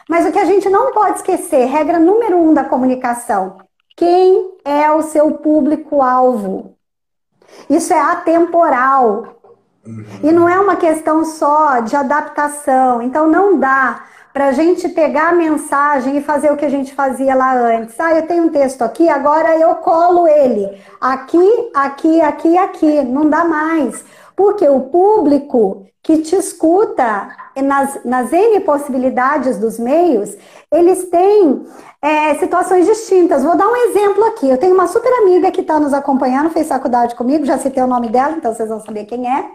[0.10, 3.58] Mas o que a gente não pode esquecer, regra número um da comunicação,
[3.96, 6.76] quem é o seu público-alvo?
[7.70, 9.43] Isso é atemporal.
[10.24, 13.02] E não é uma questão só de adaptação.
[13.02, 16.96] Então não dá para a gente pegar a mensagem e fazer o que a gente
[16.96, 18.00] fazia lá antes.
[18.00, 20.82] Ah, eu tenho um texto aqui, agora eu colo ele.
[21.00, 23.02] Aqui, aqui, aqui, aqui.
[23.04, 24.04] Não dá mais.
[24.36, 30.36] Porque o público que te escuta nas, nas N possibilidades dos meios,
[30.70, 31.66] eles têm
[32.02, 33.44] é, situações distintas.
[33.44, 34.50] Vou dar um exemplo aqui.
[34.50, 37.88] Eu tenho uma super amiga que está nos acompanhando, fez faculdade comigo, já citei o
[37.88, 39.46] nome dela, então vocês vão saber quem é.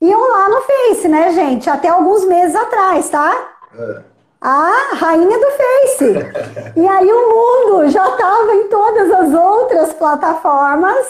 [0.00, 1.68] E eu lá no Face, né, gente?
[1.68, 3.36] Até alguns meses atrás, tá?
[3.78, 4.00] É.
[4.40, 6.72] A rainha do Face.
[6.80, 11.06] e aí o mundo já estava em todas as outras plataformas.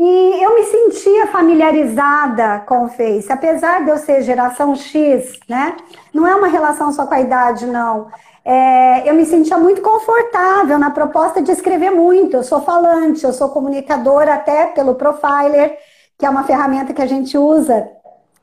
[0.00, 5.76] E eu me sentia familiarizada com o Face, apesar de eu ser geração X, né?
[6.14, 8.06] Não é uma relação só com a idade, não.
[8.44, 12.36] É, eu me sentia muito confortável na proposta de escrever muito.
[12.36, 15.76] Eu sou falante, eu sou comunicadora até pelo Profiler,
[16.16, 17.90] que é uma ferramenta que a gente usa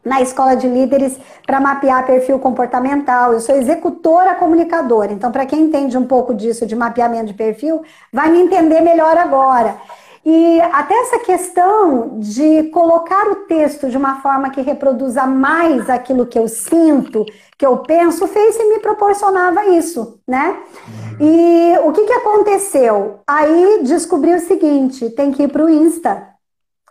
[0.04, 3.32] na escola de líderes para mapear perfil comportamental.
[3.32, 5.14] Eu sou executora comunicadora.
[5.14, 9.18] Então, para quem entende um pouco disso de mapeamento de perfil, vai me entender melhor
[9.18, 9.78] agora.
[10.26, 16.26] E até essa questão de colocar o texto de uma forma que reproduza mais aquilo
[16.26, 17.24] que eu sinto,
[17.56, 20.58] que eu penso, o Face me proporcionava isso, né?
[21.20, 23.20] E o que, que aconteceu?
[23.28, 26.35] Aí descobri o seguinte: tem que ir para o Insta,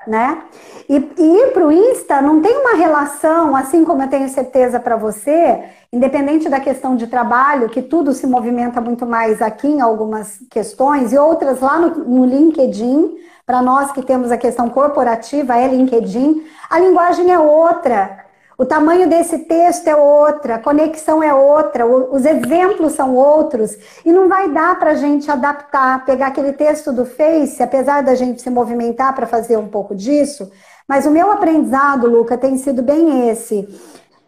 [0.06, 0.42] né?
[0.88, 4.78] E, e ir para o Insta não tem uma relação, assim como eu tenho certeza
[4.78, 9.80] para você, independente da questão de trabalho, que tudo se movimenta muito mais aqui em
[9.80, 15.56] algumas questões, e outras lá no, no LinkedIn, para nós que temos a questão corporativa,
[15.56, 18.23] é LinkedIn, a linguagem é outra.
[18.56, 24.12] O tamanho desse texto é outra, a conexão é outra, os exemplos são outros, e
[24.12, 28.40] não vai dar para a gente adaptar, pegar aquele texto do Face, apesar da gente
[28.40, 30.50] se movimentar para fazer um pouco disso,
[30.86, 33.66] mas o meu aprendizado, Luca, tem sido bem esse.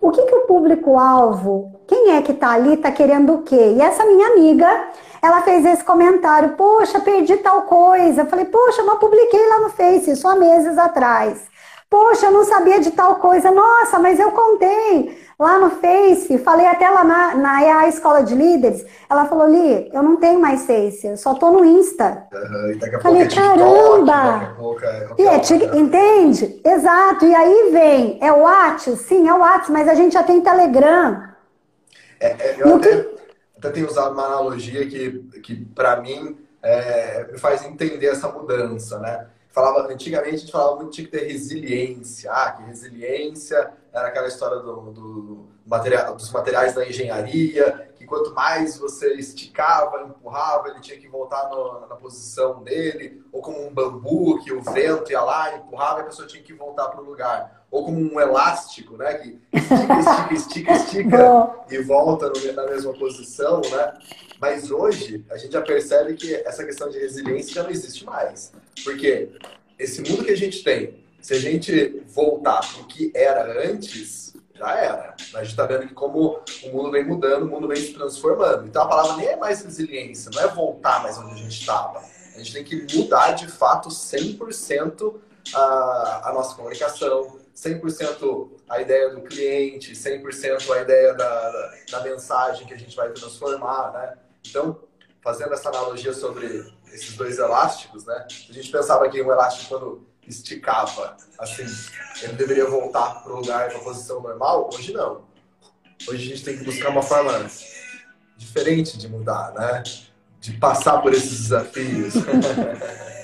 [0.00, 3.74] O que, que o público-alvo, quem é que está ali, está querendo o quê?
[3.76, 4.88] E essa minha amiga,
[5.22, 8.22] ela fez esse comentário, poxa, perdi tal coisa.
[8.22, 11.42] Eu falei, poxa, mas publiquei lá no Face, há meses atrás.
[11.88, 13.50] Poxa, eu não sabia de tal coisa.
[13.50, 18.34] Nossa, mas eu contei lá no Face, falei até lá na, na EA Escola de
[18.34, 18.84] Líderes.
[19.08, 22.26] Ela falou, Li, eu não tenho mais Face, eu só tô no Insta.
[22.32, 24.54] Uhum, e daqui a falei, é caramba!
[24.56, 25.62] Pouco é e é, tic...
[25.74, 26.60] Entende?
[26.64, 27.24] Exato.
[27.24, 28.96] E aí vem, é o WhatsApp?
[28.96, 31.22] Sim, é o WhatsApp, mas a gente já tem Telegram.
[32.18, 33.16] É, é, eu até, que...
[33.58, 38.98] até tenho usado uma analogia que, que para mim, é, me faz entender essa mudança,
[38.98, 39.26] né?
[39.56, 42.30] Falava, antigamente a gente falava muito que tinha que ter resiliência.
[42.30, 48.34] Ah, que resiliência era aquela história do, do material, dos materiais da engenharia, que quanto
[48.34, 53.72] mais você esticava, empurrava, ele tinha que voltar no, na posição dele, ou como um
[53.72, 57.04] bambu, que o vento ia lá, empurrava e a pessoa tinha que voltar para o
[57.04, 57.55] lugar.
[57.76, 59.12] Ou como um elástico, né?
[59.14, 63.92] Que estica, estica, estica, estica e volta no, na mesma posição, né?
[64.40, 68.50] Mas hoje a gente já percebe que essa questão de resiliência já não existe mais.
[68.82, 69.28] Porque
[69.78, 74.34] esse mundo que a gente tem, se a gente voltar para o que era antes,
[74.54, 75.14] já era.
[75.34, 78.66] A gente está vendo que como o mundo vem mudando, o mundo vem se transformando.
[78.66, 82.02] Então a palavra nem é mais resiliência, não é voltar mais onde a gente estava.
[82.34, 85.14] A gente tem que mudar de fato 100%
[85.54, 92.66] a, a nossa comunicação, 100% a ideia do cliente, 100% a ideia da, da, mensagem
[92.66, 94.14] que a gente vai transformar, né?
[94.46, 94.78] Então,
[95.22, 98.26] fazendo essa analogia sobre esses dois elásticos, né?
[98.48, 101.64] A gente pensava que um elástico quando esticava, assim,
[102.22, 104.68] ele deveria voltar para o lugar, para a posição normal.
[104.74, 105.24] Hoje não.
[106.06, 107.32] Hoje a gente tem que buscar uma forma
[108.36, 109.82] diferente de mudar, né?
[110.40, 112.14] De passar por esses desafios.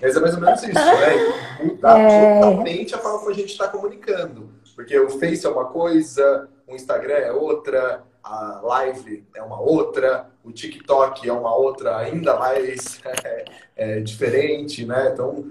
[0.00, 1.64] Mas é mais ou menos isso, né?
[1.64, 2.40] Mudar é...
[2.40, 4.50] totalmente a forma como a gente está comunicando.
[4.74, 10.30] Porque o Face é uma coisa, o Instagram é outra, a live é uma outra,
[10.44, 15.10] o TikTok é uma outra ainda mais é, é, diferente, né?
[15.12, 15.44] Então,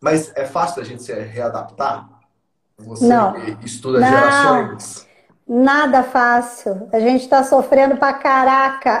[0.00, 2.08] mas é fácil a gente se readaptar?
[2.78, 3.36] Você Não.
[3.64, 4.08] estuda Não.
[4.08, 5.07] gerações.
[5.48, 6.88] Nada fácil.
[6.92, 9.00] A gente está sofrendo pra caraca.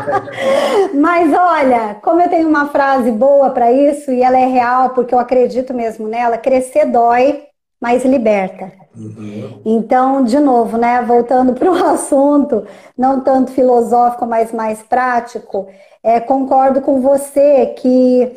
[0.94, 5.14] Mas olha, como eu tenho uma frase boa para isso e ela é real porque
[5.14, 7.44] eu acredito mesmo nela, crescer dói,
[7.80, 8.72] mas liberta.
[8.96, 9.62] Uhum.
[9.64, 15.68] Então, de novo, né, voltando para o assunto, não tanto filosófico, mas mais prático,
[16.02, 18.30] é, concordo com você que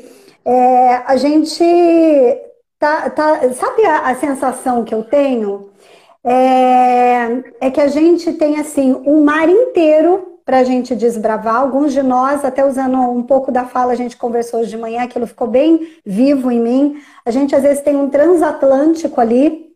[0.46, 1.64] é, a gente
[2.78, 5.70] tá, tá sabe a, a, sensação que eu tenho
[6.24, 11.56] é, é que a gente tem assim um mar inteiro para a gente desbravar.
[11.56, 15.04] Alguns de nós, até usando um pouco da fala, a gente conversou hoje de manhã,
[15.04, 17.02] aquilo ficou bem vivo em mim.
[17.26, 19.74] A gente às vezes tem um transatlântico ali,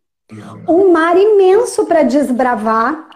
[0.67, 3.07] um mar imenso para desbravar.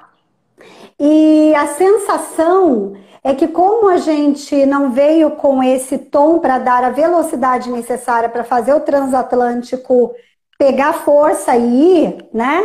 [0.99, 6.83] E a sensação é que, como a gente não veio com esse tom para dar
[6.83, 10.13] a velocidade necessária para fazer o transatlântico
[10.57, 12.63] pegar força e ir, né?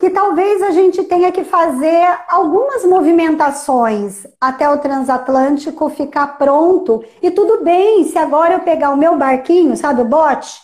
[0.00, 7.04] Que talvez a gente tenha que fazer algumas movimentações até o transatlântico ficar pronto.
[7.22, 10.58] E tudo bem se agora eu pegar o meu barquinho, sabe, o bote,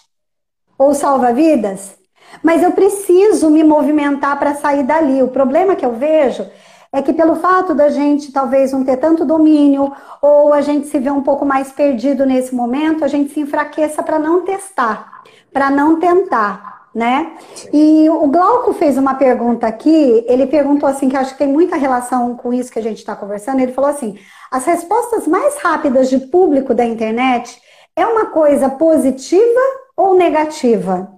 [0.79, 1.97] ou salva-vidas,
[2.43, 5.23] mas eu preciso me movimentar para sair dali.
[5.23, 6.47] O problema que eu vejo
[6.93, 10.99] é que pelo fato da gente talvez não ter tanto domínio ou a gente se
[10.99, 15.23] vê um pouco mais perdido nesse momento, a gente se enfraqueça para não testar,
[15.53, 17.37] para não tentar, né?
[17.75, 21.77] E o Glauco fez uma pergunta aqui, ele perguntou assim, que acho que tem muita
[21.77, 24.19] relação com isso que a gente está conversando, ele falou assim,
[24.51, 27.61] as respostas mais rápidas de público da internet
[27.95, 29.61] é uma coisa positiva
[29.95, 31.13] ou negativa?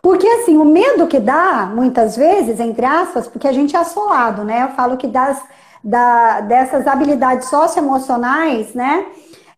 [0.00, 4.44] Porque assim, o medo que dá, muitas vezes, entre aspas, porque a gente é assolado,
[4.44, 4.62] né?
[4.62, 5.42] Eu falo que das,
[5.82, 9.06] da, dessas habilidades socioemocionais, né?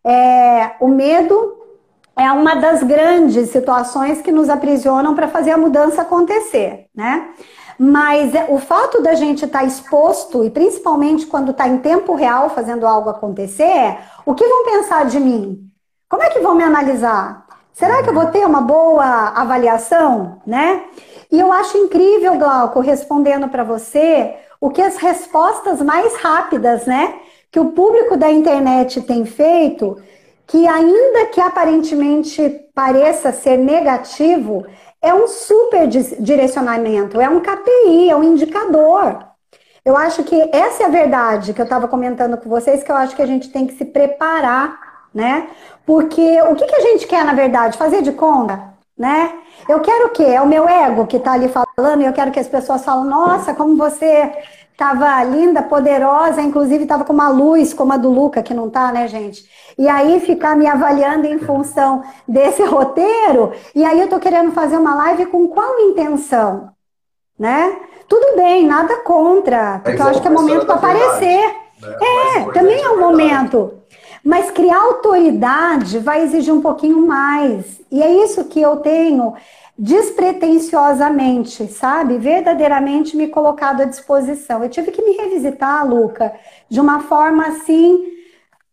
[0.03, 1.56] É, o medo
[2.17, 7.29] é uma das grandes situações que nos aprisionam para fazer a mudança acontecer, né?
[7.79, 12.15] Mas é, o fato da gente estar tá exposto, e principalmente quando está em tempo
[12.15, 15.59] real fazendo algo acontecer, é o que vão pensar de mim?
[16.09, 17.45] Como é que vão me analisar?
[17.71, 20.85] Será que eu vou ter uma boa avaliação, né?
[21.31, 27.13] E eu acho incrível, Glauco, respondendo para você, o que as respostas mais rápidas, né,
[27.51, 30.01] que o público da internet tem feito,
[30.47, 34.65] que ainda que aparentemente pareça ser negativo,
[35.01, 39.25] é um super direcionamento, é um KPI, é um indicador.
[39.85, 42.95] Eu acho que essa é a verdade que eu estava comentando com vocês, que eu
[42.95, 45.49] acho que a gente tem que se preparar né?
[45.85, 47.77] Porque o que, que a gente quer, na verdade?
[47.77, 49.33] Fazer de conta, né?
[49.67, 50.23] Eu quero o quê?
[50.23, 53.09] É o meu ego que está ali falando e eu quero que as pessoas falem,
[53.09, 54.31] nossa, como você
[54.77, 58.91] estava linda, poderosa, inclusive estava com uma luz como a do Luca, que não tá,
[58.91, 59.43] né, gente?
[59.75, 64.77] E aí ficar me avaliando em função desse roteiro, e aí eu tô querendo fazer
[64.77, 66.69] uma live com qual intenção?
[67.39, 67.75] Né?
[68.07, 71.55] Tudo bem, nada contra, porque eu acho que é momento para aparecer.
[71.81, 71.95] Né?
[72.37, 73.73] É, também é um momento.
[74.23, 77.79] Mas criar autoridade vai exigir um pouquinho mais.
[77.91, 79.33] E é isso que eu tenho
[79.77, 82.17] despretensiosamente, sabe?
[82.17, 84.63] Verdadeiramente me colocado à disposição.
[84.63, 86.33] Eu tive que me revisitar, Luca,
[86.67, 88.03] de uma forma assim,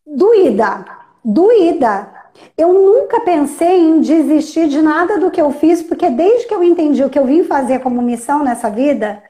[0.06, 0.84] doída.
[1.22, 2.08] Doída.
[2.56, 6.62] Eu nunca pensei em desistir de nada do que eu fiz, porque desde que eu
[6.64, 9.22] entendi o que eu vim fazer como missão nessa vida,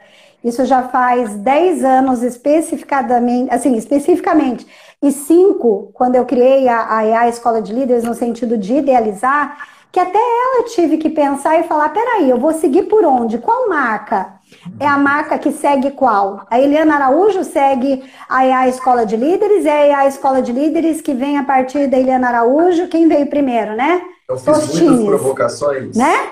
[0.43, 4.67] isso já faz 10 anos especificadamente, assim, especificamente,
[5.03, 9.57] e cinco, quando eu criei a, a Escola de Líderes, no sentido de idealizar,
[9.95, 13.39] que até ela tive que pensar e falar: peraí, eu vou seguir por onde?
[13.39, 14.35] Qual marca?
[14.81, 16.45] É a marca que segue qual?
[16.51, 21.01] A Eliana Araújo segue a EA Escola de Líderes, é a EA Escola de Líderes
[21.01, 22.89] que vem a partir da Eliana Araújo.
[22.89, 24.03] Quem veio primeiro, né?
[24.29, 25.97] Eu fiz Tostines, provocações.
[25.97, 26.29] Né?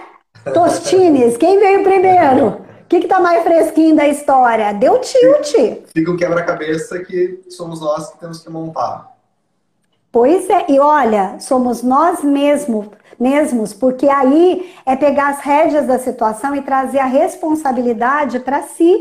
[0.53, 2.62] Tostines, quem veio primeiro?
[2.88, 4.75] que que tá mais fresquinho da história?
[4.75, 5.55] Deu tilt.
[5.94, 9.12] Fica o quebra-cabeça que somos nós que temos que montar.
[10.12, 12.87] Pois é, e olha, somos nós mesmos,
[13.22, 18.94] mesmos, porque aí é pegar as rédeas da situação e trazer a responsabilidade para si.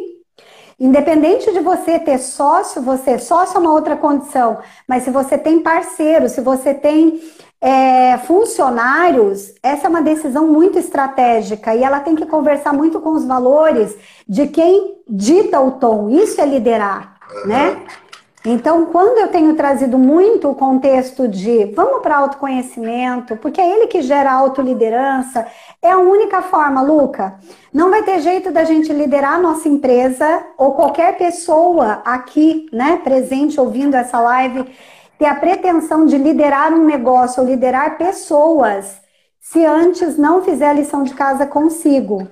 [0.80, 5.60] Independente de você ter sócio, você sócio é uma outra condição, mas se você tem
[5.60, 7.22] parceiro, se você tem
[7.62, 13.12] é, funcionários, essa é uma decisão muito estratégica e ela tem que conversar muito com
[13.12, 13.96] os valores
[14.28, 16.10] de quem dita o tom.
[16.10, 17.48] Isso é liderar, uhum.
[17.48, 17.84] né?
[18.44, 23.88] Então, quando eu tenho trazido muito o contexto de vamos para autoconhecimento, porque é ele
[23.88, 25.46] que gera autoliderança,
[25.82, 27.36] é a única forma, Luca.
[27.72, 33.00] Não vai ter jeito da gente liderar a nossa empresa ou qualquer pessoa aqui, né,
[33.04, 34.66] presente ouvindo essa live
[35.22, 39.00] ter a pretensão de liderar um negócio ou liderar pessoas
[39.40, 42.28] se antes não fizer a lição de casa consigo.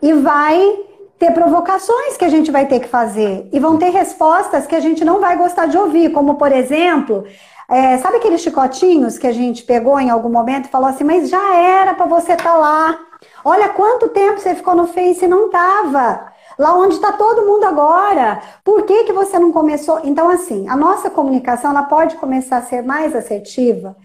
[0.00, 0.85] E vai
[1.18, 3.48] ter provocações que a gente vai ter que fazer.
[3.52, 7.24] E vão ter respostas que a gente não vai gostar de ouvir, como por exemplo.
[7.68, 11.28] É, sabe aqueles chicotinhos que a gente pegou em algum momento e falou assim, mas
[11.28, 12.98] já era para você estar tá lá.
[13.44, 16.32] Olha quanto tempo você ficou no Face e não tava.
[16.58, 18.40] Lá onde está todo mundo agora.
[18.64, 20.00] Por que, que você não começou?
[20.04, 23.96] Então, assim, a nossa comunicação ela pode começar a ser mais assertiva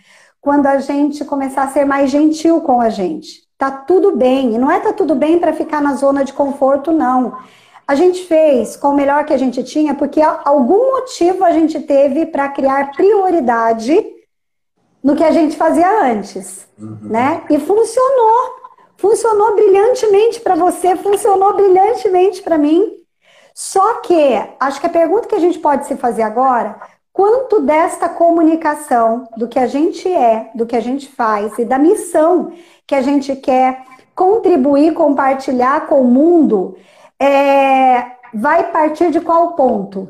[0.41, 3.50] quando a gente começar a ser mais gentil com a gente.
[3.61, 4.55] Tá tudo bem.
[4.55, 7.37] E não é tá tudo bem para ficar na zona de conforto, não.
[7.87, 11.79] A gente fez com o melhor que a gente tinha, porque algum motivo a gente
[11.81, 14.03] teve para criar prioridade
[15.03, 16.97] no que a gente fazia antes, uhum.
[17.03, 17.43] né?
[17.51, 18.55] E funcionou.
[18.97, 22.91] Funcionou brilhantemente para você, funcionou brilhantemente para mim.
[23.53, 26.81] Só que, acho que a pergunta que a gente pode se fazer agora,
[27.21, 31.77] quanto desta comunicação, do que a gente é, do que a gente faz e da
[31.77, 32.51] missão
[32.87, 33.83] que a gente quer
[34.15, 36.75] contribuir, compartilhar com o mundo,
[37.19, 40.09] é, vai partir de qual ponto?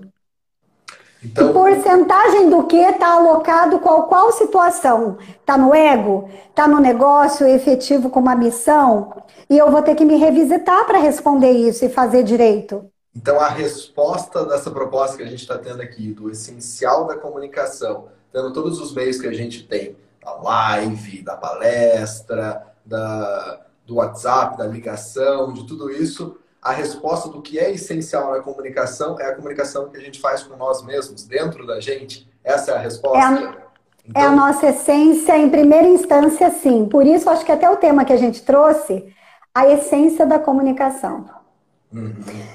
[1.21, 5.17] Então, que porcentagem do que está alocado qual qual situação?
[5.41, 6.29] Está no ego?
[6.49, 9.11] Está no negócio efetivo com uma missão?
[9.49, 12.89] E eu vou ter que me revisitar para responder isso e fazer direito.
[13.15, 18.07] Então a resposta dessa proposta que a gente está tendo aqui, do essencial da comunicação,
[18.31, 24.57] dando todos os meios que a gente tem, da live, da palestra, da, do WhatsApp,
[24.57, 29.35] da ligação, de tudo isso, a resposta do que é essencial na comunicação é a
[29.35, 32.29] comunicação que a gente faz com nós mesmos, dentro da gente.
[32.43, 33.17] Essa é a resposta.
[33.17, 33.57] É a,
[34.05, 34.21] então...
[34.21, 36.85] é a nossa essência, em primeira instância, sim.
[36.85, 39.11] Por isso, acho que até o tema que a gente trouxe,
[39.53, 41.25] a essência da comunicação.
[41.93, 42.13] Uhum.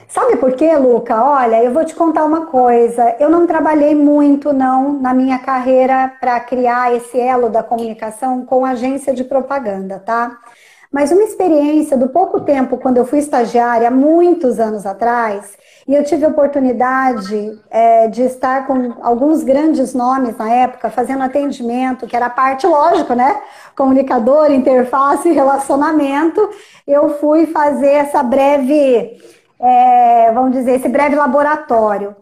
[0.08, 1.22] Sabe por quê, Luca?
[1.22, 3.16] Olha, eu vou te contar uma coisa.
[3.20, 8.64] Eu não trabalhei muito, não, na minha carreira para criar esse elo da comunicação com
[8.64, 10.38] agência de propaganda, tá?
[10.96, 15.52] Mas uma experiência do pouco tempo, quando eu fui estagiária, muitos anos atrás,
[15.86, 21.22] e eu tive a oportunidade é, de estar com alguns grandes nomes na época, fazendo
[21.22, 23.42] atendimento, que era parte, lógico, né?
[23.76, 26.48] Comunicador, interface, relacionamento.
[26.88, 29.20] Eu fui fazer essa breve,
[29.60, 32.16] é, vamos dizer, esse breve laboratório.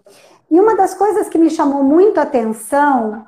[0.50, 3.24] E uma das coisas que me chamou muito a atenção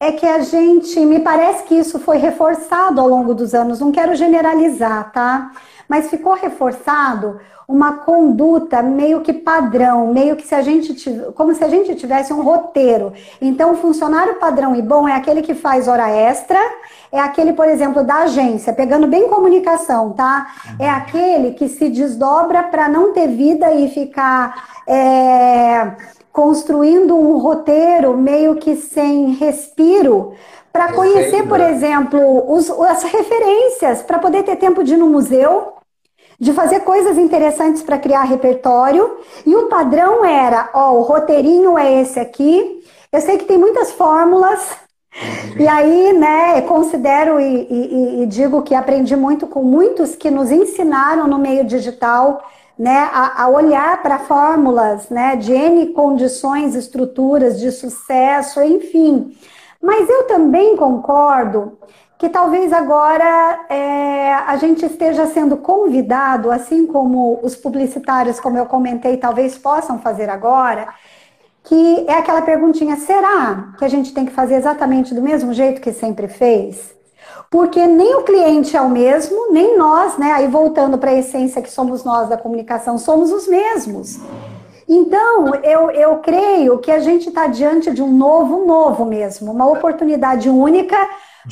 [0.00, 3.90] é que a gente, me parece que isso foi reforçado ao longo dos anos, não
[3.90, 5.50] quero generalizar, tá?
[5.88, 10.94] Mas ficou reforçado uma conduta meio que padrão, meio que se a gente
[11.34, 13.12] como se a gente tivesse um roteiro.
[13.42, 16.58] Então, o funcionário padrão e bom é aquele que faz hora extra,
[17.12, 20.46] é aquele, por exemplo, da agência, pegando bem comunicação, tá?
[20.78, 25.92] É aquele que se desdobra para não ter vida e ficar é,
[26.32, 30.32] construindo um roteiro meio que sem respiro
[30.72, 31.72] para conhecer, por né?
[31.72, 35.77] exemplo, os, as referências, para poder ter tempo de ir no museu,
[36.38, 39.18] de fazer coisas interessantes para criar repertório.
[39.44, 42.84] E o padrão era, ó, o roteirinho é esse aqui.
[43.10, 44.76] Eu sei que tem muitas fórmulas.
[45.58, 50.52] E aí, né, considero e, e, e digo que aprendi muito com muitos que nos
[50.52, 52.40] ensinaram no meio digital
[52.78, 59.36] né, a, a olhar para fórmulas né, de N condições, estruturas de sucesso, enfim.
[59.82, 61.76] Mas eu também concordo
[62.18, 68.66] que talvez agora é, a gente esteja sendo convidado, assim como os publicitários, como eu
[68.66, 70.88] comentei, talvez possam fazer agora,
[71.62, 75.80] que é aquela perguntinha: será que a gente tem que fazer exatamente do mesmo jeito
[75.80, 76.98] que sempre fez?
[77.50, 80.32] porque nem o cliente é o mesmo, nem nós, né?
[80.32, 84.18] Aí voltando para a essência que somos nós da comunicação, somos os mesmos.
[84.86, 89.66] Então, eu, eu creio que a gente está diante de um novo, novo mesmo, uma
[89.66, 90.96] oportunidade única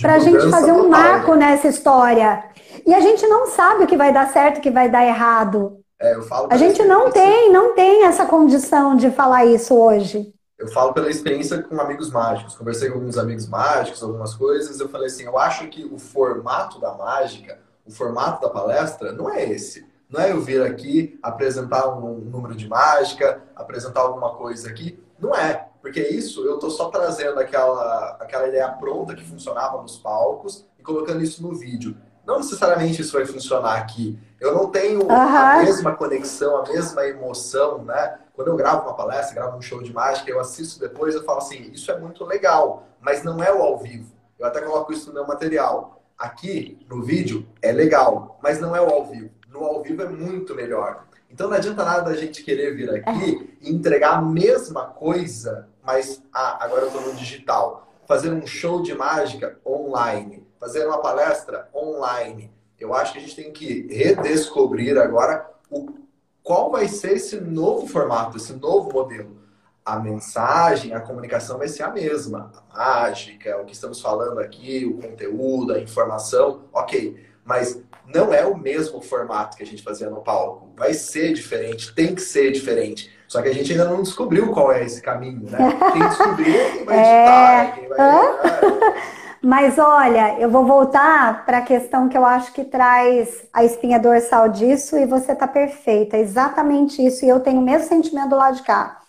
[0.01, 2.44] para a gente fazer um marco nessa história.
[2.86, 5.80] E a gente não sabe o que vai dar certo, o que vai dar errado.
[6.01, 6.14] É,
[6.51, 11.11] a gente não tem, não tem essa condição de falar isso hoje eu falo pela
[11.11, 12.55] experiência com amigos mágicos.
[12.55, 14.80] Conversei com alguns amigos mágicos, algumas coisas.
[14.80, 19.30] Eu falei assim: eu acho que o formato da mágica, o formato da palestra, não
[19.30, 19.86] é esse.
[20.09, 24.99] Não é eu vir aqui apresentar um número de mágica, apresentar alguma coisa aqui.
[25.18, 25.68] Não é.
[25.87, 30.82] Porque isso eu estou só trazendo aquela, aquela ideia pronta que funcionava nos palcos e
[30.82, 31.97] colocando isso no vídeo.
[32.26, 34.18] Não necessariamente isso vai funcionar aqui.
[34.41, 35.12] Eu não tenho uhum.
[35.12, 38.18] a mesma conexão, a mesma emoção, né?
[38.34, 41.39] Quando eu gravo uma palestra, gravo um show de mágica, eu assisto depois, eu falo
[41.39, 44.12] assim, isso é muito legal, mas não é o ao vivo.
[44.41, 46.03] Eu até coloco isso no meu material.
[46.18, 49.30] Aqui, no vídeo, é legal, mas não é o ao vivo.
[49.49, 51.07] No ao vivo é muito melhor.
[51.30, 56.20] Então não adianta nada a gente querer vir aqui e entregar a mesma coisa, mas
[56.32, 57.87] ah, agora eu estou no digital.
[58.07, 62.53] Fazer um show de mágica online, fazer uma palestra online.
[62.78, 65.95] Eu acho que a gente tem que redescobrir agora o
[66.43, 69.37] qual vai ser esse novo formato, esse novo modelo.
[69.84, 72.53] A mensagem, a comunicação vai ser a mesma.
[72.70, 77.24] A mágica, o que estamos falando aqui, o conteúdo, a informação, ok.
[77.45, 77.80] Mas
[78.12, 80.72] não é o mesmo formato que a gente fazia no palco.
[80.76, 83.16] Vai ser diferente, tem que ser diferente.
[83.29, 85.59] Só que a gente ainda não descobriu qual é esse caminho, né?
[85.93, 87.72] Quem descobriu é quem vai editar, é...
[87.72, 87.99] quem vai.
[87.99, 89.16] É...
[89.47, 93.97] Mas olha, eu vou voltar para a questão que eu acho que traz a espinha
[93.97, 96.16] dorsal disso e você está perfeita.
[96.16, 97.24] É exatamente isso.
[97.24, 99.01] E eu tenho o mesmo sentimento do lado de cá.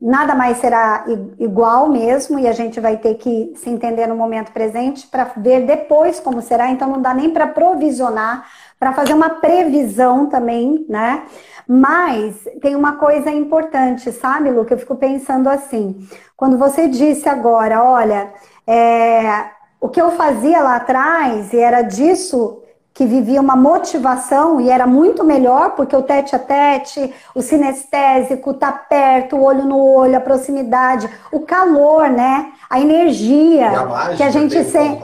[0.00, 1.06] Nada mais será
[1.38, 5.64] igual mesmo, e a gente vai ter que se entender no momento presente para ver
[5.64, 6.70] depois como será.
[6.70, 8.46] Então, não dá nem para provisionar,
[8.78, 11.24] para fazer uma previsão também, né?
[11.66, 14.64] Mas tem uma coisa importante, sabe, Lu?
[14.64, 16.06] Que eu fico pensando assim.
[16.36, 18.32] Quando você disse agora, olha,
[18.66, 19.46] é,
[19.80, 22.62] o que eu fazia lá atrás, e era disso
[22.96, 28.54] que vivia uma motivação e era muito melhor, porque o tete a tete, o sinestésico,
[28.54, 32.52] tá perto, o olho no olho, a proximidade, o calor, né?
[32.70, 35.02] A energia a que a gente sente.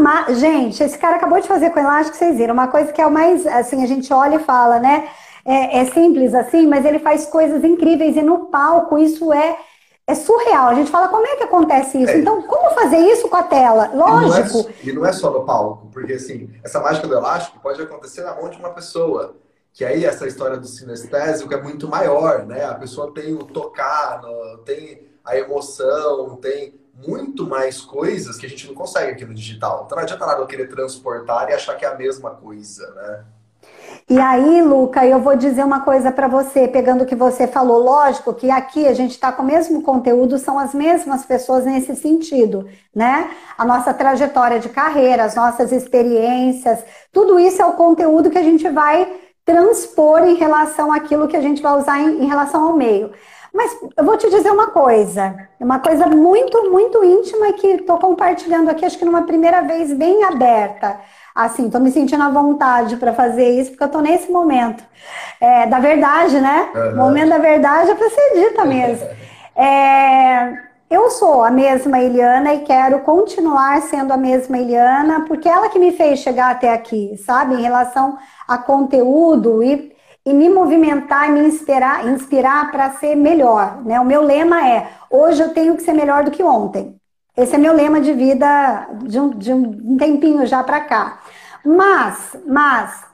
[0.00, 0.32] Ma...
[0.32, 3.10] Gente, esse cara acabou de fazer com elástico, vocês viram, uma coisa que é o
[3.10, 5.04] mais, assim, a gente olha e fala, né?
[5.44, 9.58] É, é simples assim, mas ele faz coisas incríveis e no palco isso é
[10.10, 10.68] é surreal.
[10.68, 12.12] A gente fala, como é que acontece isso?
[12.12, 12.18] É.
[12.18, 13.90] Então, como fazer isso com a tela?
[13.94, 14.58] Lógico.
[14.58, 17.60] E não, é, e não, é, só no palco, porque assim, essa mágica do elástico
[17.60, 19.36] pode acontecer na mão de uma pessoa.
[19.72, 22.64] Que aí essa história do sinestésico é muito maior, né?
[22.64, 24.20] A pessoa tem o tocar,
[24.64, 29.84] tem a emoção, tem muito mais coisas que a gente não consegue aqui no digital.
[29.86, 33.24] Então não adianta nada eu querer transportar e achar que é a mesma coisa, né?
[34.10, 37.78] E aí, Luca, eu vou dizer uma coisa para você, pegando o que você falou.
[37.78, 41.94] Lógico que aqui a gente está com o mesmo conteúdo, são as mesmas pessoas nesse
[41.94, 43.30] sentido, né?
[43.56, 48.42] A nossa trajetória de carreira, as nossas experiências, tudo isso é o conteúdo que a
[48.42, 49.06] gente vai
[49.44, 53.12] transpor em relação àquilo que a gente vai usar em, em relação ao meio.
[53.54, 58.70] Mas eu vou te dizer uma coisa, uma coisa muito, muito íntima que estou compartilhando
[58.70, 60.98] aqui, acho que numa primeira vez bem aberta
[61.34, 64.82] assim, tô me sentindo à vontade para fazer isso, porque eu tô nesse momento
[65.40, 66.68] é, da verdade, né?
[66.74, 66.92] Uhum.
[66.92, 69.08] O momento da verdade é para ser dita mesmo.
[69.62, 70.54] É,
[70.90, 75.78] eu sou a mesma Eliana e quero continuar sendo a mesma Eliana, porque ela que
[75.78, 77.54] me fez chegar até aqui, sabe?
[77.54, 78.18] Em relação
[78.48, 79.92] a conteúdo e,
[80.26, 83.82] e me movimentar e me inspirar, inspirar para ser melhor.
[83.84, 84.00] Né?
[84.00, 86.99] O meu lema é: hoje eu tenho que ser melhor do que ontem.
[87.36, 91.20] Esse é meu lema de vida de um, de um tempinho já para cá.
[91.64, 93.04] Mas, mas,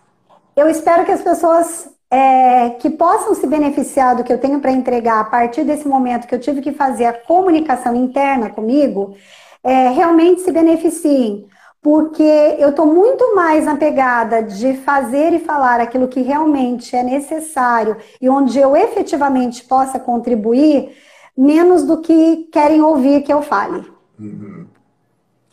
[0.57, 4.71] eu espero que as pessoas é, que possam se beneficiar do que eu tenho para
[4.71, 9.17] entregar a partir desse momento que eu tive que fazer a comunicação interna comigo,
[9.63, 11.47] é, realmente se beneficiem.
[11.83, 12.23] Porque
[12.59, 17.97] eu estou muito mais na pegada de fazer e falar aquilo que realmente é necessário
[18.21, 20.97] e onde eu efetivamente possa contribuir,
[21.37, 23.96] menos do que querem ouvir que eu fale.
[24.19, 24.67] Uhum.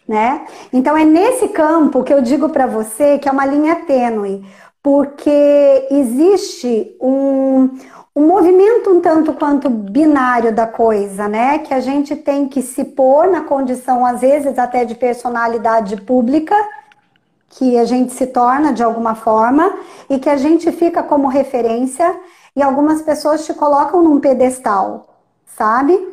[0.07, 0.45] Né?
[0.71, 4.45] Então é nesse campo que eu digo para você que é uma linha tênue,
[4.81, 7.69] porque existe um,
[8.13, 11.59] um movimento um tanto quanto binário da coisa, né?
[11.59, 16.55] Que a gente tem que se pôr na condição, às vezes, até de personalidade pública,
[17.49, 19.73] que a gente se torna de alguma forma,
[20.09, 22.13] e que a gente fica como referência,
[22.55, 26.12] e algumas pessoas te colocam num pedestal, sabe?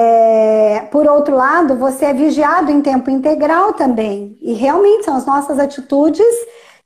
[0.00, 4.38] É, por outro lado, você é vigiado em tempo integral também.
[4.40, 6.24] E realmente são as nossas atitudes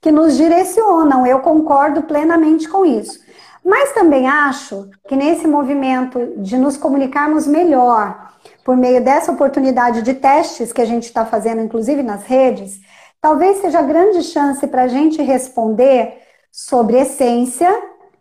[0.00, 1.26] que nos direcionam.
[1.26, 3.20] Eu concordo plenamente com isso.
[3.62, 8.32] Mas também acho que nesse movimento de nos comunicarmos melhor,
[8.64, 12.80] por meio dessa oportunidade de testes que a gente está fazendo, inclusive nas redes,
[13.20, 16.14] talvez seja grande chance para a gente responder
[16.50, 17.70] sobre essência,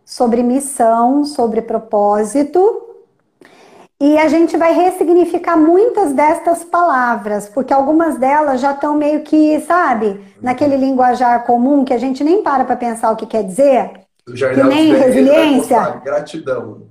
[0.04, 2.91] sobre missão, sobre propósito
[4.02, 9.60] e a gente vai ressignificar muitas destas palavras, porque algumas delas já estão meio que,
[9.62, 13.92] sabe, naquele linguajar comum que a gente nem para para pensar o que quer dizer.
[14.26, 16.02] que nem resiliência.
[16.04, 16.88] Gratidão.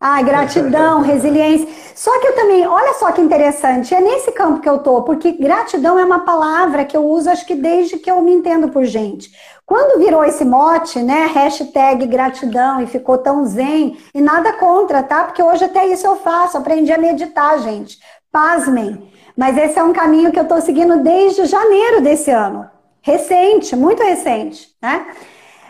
[0.00, 1.68] Ah, gratidão, resiliência.
[1.94, 5.30] Só que eu também, olha só que interessante, é nesse campo que eu tô, porque
[5.30, 8.84] gratidão é uma palavra que eu uso acho que desde que eu me entendo por
[8.84, 9.30] gente.
[9.68, 15.24] Quando virou esse mote, né, hashtag gratidão e ficou tão zen, e nada contra, tá?
[15.24, 17.98] Porque hoje até isso eu faço, aprendi a meditar, gente.
[18.32, 19.12] Pasmem.
[19.36, 22.66] Mas esse é um caminho que eu estou seguindo desde janeiro desse ano.
[23.02, 25.06] Recente, muito recente, né?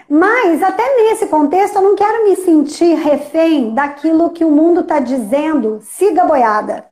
[0.09, 5.01] Mas até nesse contexto eu não quero me sentir refém daquilo que o mundo está
[5.01, 6.86] dizendo, siga boiada.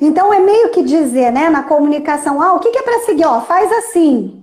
[0.00, 3.26] Então é meio que dizer, né, na comunicação, ah, o que, que é para seguir?
[3.26, 4.41] Ó, faz assim.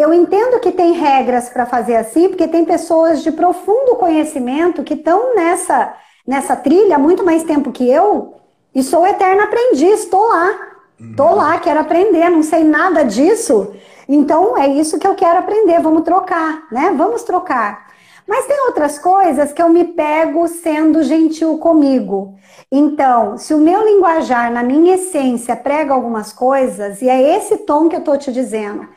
[0.00, 4.94] Eu entendo que tem regras para fazer assim, porque tem pessoas de profundo conhecimento que
[4.94, 5.92] estão nessa,
[6.26, 8.34] nessa trilha há muito mais tempo que eu
[8.74, 10.58] e sou eterna aprendiz, estou lá.
[10.98, 13.74] Estou lá, quero aprender, não sei nada disso.
[14.08, 16.94] Então é isso que eu quero aprender, vamos trocar, né?
[16.96, 17.88] Vamos trocar.
[18.26, 22.36] Mas tem outras coisas que eu me pego sendo gentil comigo.
[22.72, 27.86] Então, se o meu linguajar, na minha essência, prega algumas coisas, e é esse tom
[27.88, 28.88] que eu estou te dizendo,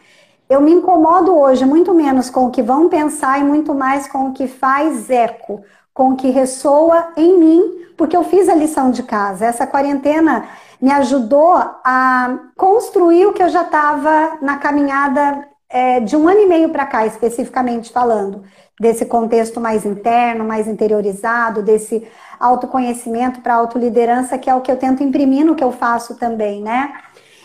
[0.54, 4.28] eu me incomodo hoje muito menos com o que vão pensar e muito mais com
[4.28, 8.92] o que faz eco, com o que ressoa em mim, porque eu fiz a lição
[8.92, 9.46] de casa.
[9.46, 10.46] Essa quarentena
[10.80, 16.42] me ajudou a construir o que eu já estava na caminhada é, de um ano
[16.42, 18.44] e meio para cá, especificamente falando,
[18.80, 22.08] desse contexto mais interno, mais interiorizado, desse
[22.40, 26.62] autoconhecimento para autoliderança, que é o que eu tento imprimir no que eu faço também,
[26.62, 26.94] né?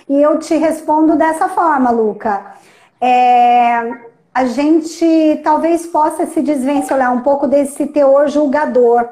[0.08, 2.58] E eu te respondo dessa forma, Luca.
[3.00, 9.08] É, a gente talvez possa se desvencilhar um pouco desse teor julgador.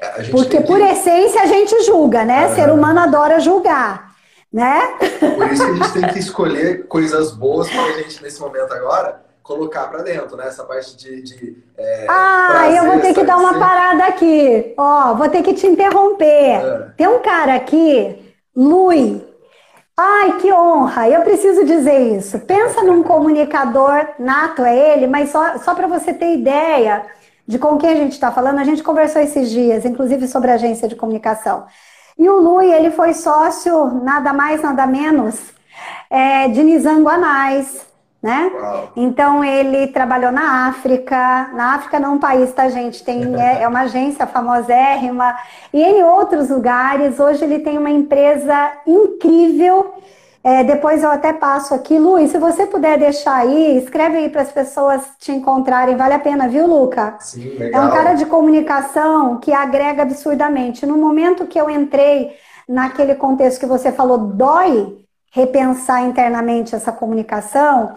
[0.00, 0.66] É, Porque, que...
[0.66, 2.54] por essência, a gente julga, né?
[2.54, 4.14] Ser humano adora julgar,
[4.52, 4.80] né?
[5.18, 8.72] Por isso que a gente tem que escolher coisas boas para a gente, nesse momento
[8.72, 10.46] agora, colocar para dentro, né?
[10.46, 11.22] Essa parte de.
[11.22, 14.74] de é, ah, prazer, eu vou ter que dar uma parada aqui.
[14.76, 16.24] Ó, vou ter que te interromper.
[16.24, 16.88] É.
[16.96, 19.27] Tem um cara aqui, Lui.
[20.00, 21.08] Ai, que honra!
[21.08, 22.38] Eu preciso dizer isso.
[22.38, 27.04] Pensa num comunicador nato, é ele, mas só, só para você ter ideia
[27.46, 30.86] de com quem a gente está falando, a gente conversou esses dias, inclusive sobre agência
[30.86, 31.66] de comunicação.
[32.16, 35.52] E o Lui, ele foi sócio, nada mais, nada menos,
[36.08, 37.84] é, de Nizango Anais,
[38.22, 38.50] né?
[38.52, 38.92] Uau.
[38.96, 43.02] Então ele trabalhou na África, na África não é um país, tá gente?
[43.04, 45.36] Tem é, é, uma agência famosérrima
[45.72, 47.18] e em outros lugares.
[47.20, 49.94] Hoje ele tem uma empresa incrível.
[50.42, 54.42] É, depois eu até passo aqui, Luiz, se você puder deixar aí, escreve aí para
[54.42, 57.16] as pessoas te encontrarem, vale a pena, viu, Luca?
[57.18, 57.82] Sim, legal.
[57.82, 60.86] É um cara de comunicação que agrega absurdamente.
[60.86, 62.30] No momento que eu entrei
[62.68, 64.96] naquele contexto que você falou, dói,
[65.30, 67.94] repensar internamente essa comunicação,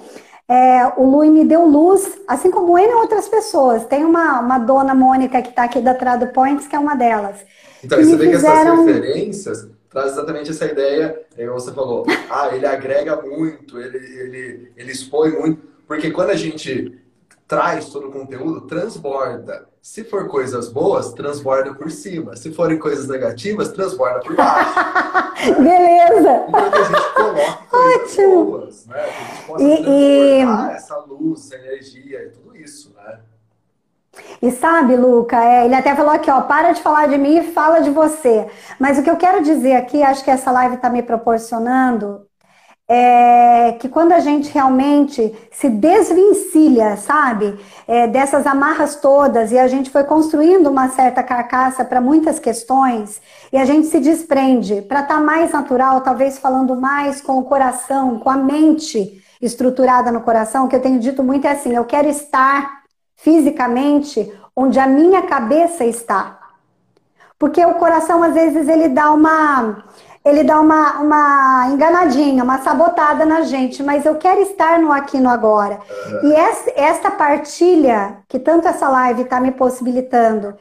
[0.48, 3.86] é, o Lui me deu luz, assim como ele e outras pessoas.
[3.86, 7.38] Tem uma, uma dona Mônica que está aqui da Trado Points, que é uma delas.
[7.84, 8.84] Então, você vê fizeram...
[8.84, 13.98] que essas referências traz exatamente essa ideia, é, você falou, ah, ele agrega muito, ele,
[13.98, 16.98] ele, ele expõe muito, porque quando a gente
[17.48, 19.68] traz todo o conteúdo, transborda.
[19.82, 22.36] Se for coisas boas, transborda por cima.
[22.36, 24.76] Se forem coisas negativas, transborda por baixo.
[25.58, 26.46] Beleza!
[26.48, 28.46] Então que a gente coloque coisas Ótimo.
[28.46, 28.96] boas, né?
[28.96, 30.42] Que a gente possa e, e...
[30.76, 33.20] essa luz, essa energia e tudo isso, né?
[34.40, 37.52] E sabe, Luca, é, ele até falou aqui, ó, para de falar de mim e
[37.52, 38.48] fala de você.
[38.80, 42.28] Mas o que eu quero dizer aqui, acho que essa live está me proporcionando,
[42.94, 49.66] é, que quando a gente realmente se desvencilha, sabe, é, dessas amarras todas e a
[49.66, 55.00] gente foi construindo uma certa carcaça para muitas questões e a gente se desprende para
[55.00, 60.20] estar tá mais natural, talvez falando mais com o coração, com a mente estruturada no
[60.20, 62.82] coração, que eu tenho dito muito é assim, eu quero estar
[63.16, 66.40] fisicamente onde a minha cabeça está.
[67.40, 69.82] Porque o coração às vezes ele dá uma
[70.24, 75.20] ele dá uma, uma enganadinha, uma sabotada na gente, mas eu quero estar no aqui
[75.20, 75.80] no agora.
[75.90, 76.30] Uhum.
[76.30, 80.56] E essa, esta partilha, que tanto essa live está me possibilitando,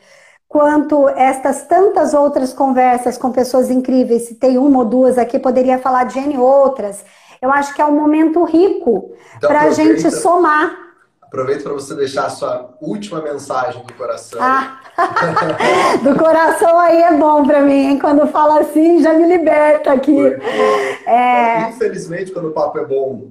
[0.48, 5.78] quanto estas tantas outras conversas com pessoas incríveis, se tem uma ou duas aqui, poderia
[5.78, 7.04] falar de N outras,
[7.40, 10.74] eu acho que é um momento rico então, para a gente somar.
[11.22, 14.40] Aproveita para você deixar a sua última mensagem do coração.
[14.42, 14.80] Ah.
[16.02, 17.98] Do coração aí é bom para mim, hein?
[17.98, 20.18] Quando fala assim, já me liberta aqui.
[21.06, 21.68] É...
[21.70, 23.30] Infelizmente, quando o papo é bom,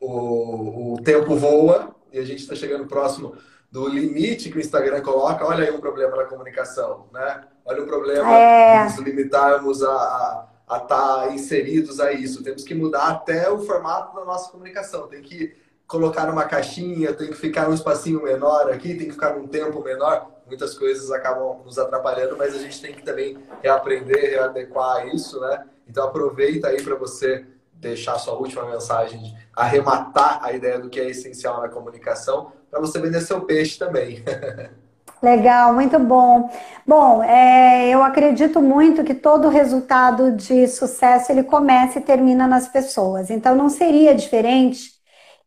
[0.00, 3.34] o, o tempo voa e a gente está chegando próximo
[3.70, 5.44] do limite que o Instagram coloca.
[5.44, 7.42] Olha aí um problema na comunicação, né?
[7.64, 8.84] Olha o problema é...
[8.84, 12.42] nos limitarmos a estar tá inseridos a isso.
[12.42, 15.06] Temos que mudar até o formato da nossa comunicação.
[15.06, 15.54] Tem que
[15.86, 19.82] colocar numa caixinha, tem que ficar num espacinho menor aqui, tem que ficar num tempo
[19.82, 25.40] menor muitas coisas acabam nos atrapalhando, mas a gente tem que também reaprender, readequar isso,
[25.40, 25.64] né?
[25.88, 31.08] Então aproveita aí para você deixar sua última mensagem, arrematar a ideia do que é
[31.08, 34.22] essencial na comunicação, para você vender seu peixe também.
[35.22, 36.50] Legal, muito bom.
[36.86, 42.68] Bom, é, eu acredito muito que todo resultado de sucesso ele começa e termina nas
[42.68, 43.30] pessoas.
[43.30, 44.99] Então não seria diferente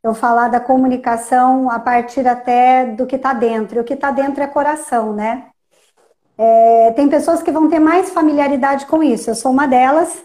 [0.04, 3.78] eu falar da comunicação a partir até do que está dentro.
[3.78, 5.46] E o que está dentro é coração, né?
[6.38, 9.30] É, tem pessoas que vão ter mais familiaridade com isso.
[9.30, 10.22] Eu sou uma delas.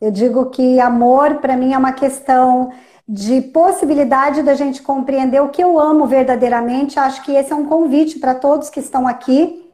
[0.00, 2.72] Eu digo que amor, para mim, é uma questão
[3.08, 6.98] de possibilidade da gente compreender o que eu amo verdadeiramente.
[6.98, 9.66] Acho que esse é um convite para todos que estão aqui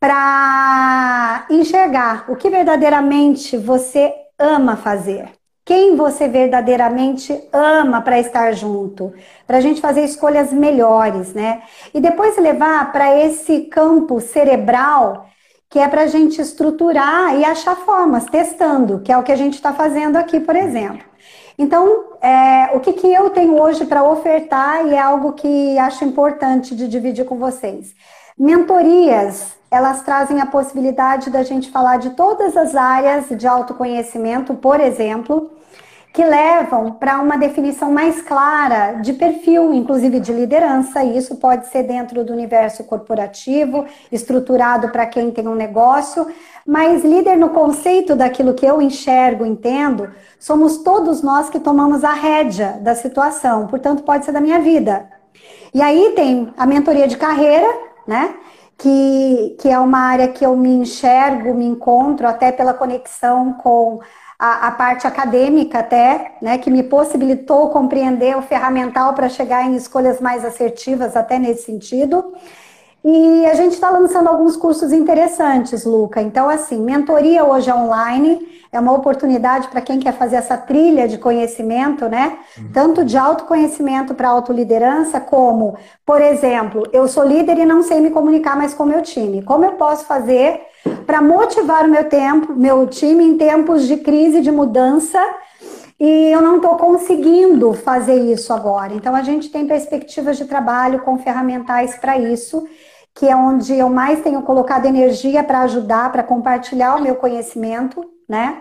[0.00, 9.12] para enxergar o que verdadeiramente você ama fazer quem você verdadeiramente ama para estar junto,
[9.46, 11.62] para a gente fazer escolhas melhores, né?
[11.94, 15.26] E depois levar para esse campo cerebral
[15.72, 19.36] que é para a gente estruturar e achar formas, testando, que é o que a
[19.36, 21.02] gente está fazendo aqui, por exemplo.
[21.56, 26.04] Então, é, o que, que eu tenho hoje para ofertar e é algo que acho
[26.04, 27.94] importante de dividir com vocês.
[28.36, 34.78] Mentorias, elas trazem a possibilidade da gente falar de todas as áreas de autoconhecimento, por
[34.78, 35.50] exemplo,
[36.12, 41.68] que levam para uma definição mais clara de perfil, inclusive de liderança, e isso pode
[41.68, 46.26] ser dentro do universo corporativo, estruturado para quem tem um negócio,
[46.66, 52.12] mas líder no conceito daquilo que eu enxergo, entendo, somos todos nós que tomamos a
[52.12, 55.08] rédea da situação, portanto, pode ser da minha vida.
[55.72, 57.66] E aí tem a mentoria de carreira,
[58.06, 58.34] né?
[58.78, 64.00] Que, que é uma área que eu me enxergo, me encontro, até pela conexão com
[64.38, 69.76] a, a, parte acadêmica até, né, que me possibilitou compreender o ferramental para chegar em
[69.76, 72.32] escolhas mais assertivas até nesse sentido.
[73.04, 76.22] E a gente está lançando alguns cursos interessantes, Luca.
[76.22, 81.18] Então, assim, mentoria hoje online, é uma oportunidade para quem quer fazer essa trilha de
[81.18, 82.38] conhecimento, né?
[82.56, 82.70] Uhum.
[82.72, 85.76] Tanto de autoconhecimento para autoliderança, como,
[86.06, 89.42] por exemplo, eu sou líder e não sei me comunicar mais com o meu time.
[89.42, 90.60] Como eu posso fazer
[91.04, 95.20] para motivar o meu tempo, meu time em tempos de crise, de mudança?
[95.98, 98.94] E eu não estou conseguindo fazer isso agora.
[98.94, 102.64] Então, a gente tem perspectivas de trabalho com ferramentais para isso
[103.14, 108.04] que é onde eu mais tenho colocado energia para ajudar, para compartilhar o meu conhecimento,
[108.28, 108.58] né?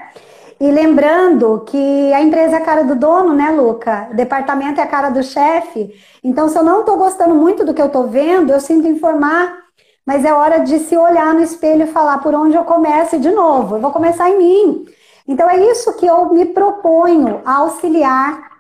[0.59, 4.09] E lembrando que a empresa é a cara do dono, né, Luca?
[4.11, 5.91] O departamento é a cara do chefe.
[6.23, 9.57] Então, se eu não estou gostando muito do que eu estou vendo, eu sinto informar.
[10.05, 13.31] Mas é hora de se olhar no espelho e falar por onde eu começo de
[13.31, 13.77] novo.
[13.77, 14.85] Eu vou começar em mim.
[15.27, 18.51] Então, é isso que eu me proponho a auxiliar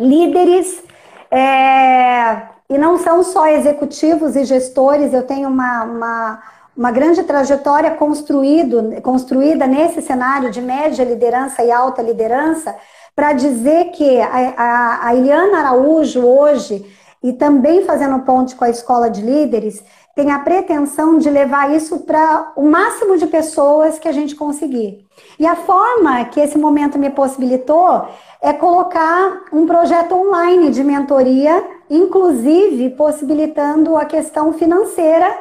[0.00, 0.82] líderes
[1.30, 6.42] é, e não são só executivos e gestores, eu tenho uma, uma,
[6.76, 12.74] uma grande trajetória construído, construída nesse cenário de média liderança e alta liderança,
[13.14, 16.84] para dizer que a, a, a Araújo hoje,
[17.22, 19.80] e também fazendo ponte com a escola de líderes,
[20.16, 25.06] tem a pretensão de levar isso para o máximo de pessoas que a gente conseguir.
[25.38, 28.08] E a forma que esse momento me possibilitou
[28.42, 35.32] é colocar um projeto online de mentoria, inclusive possibilitando a questão financeira,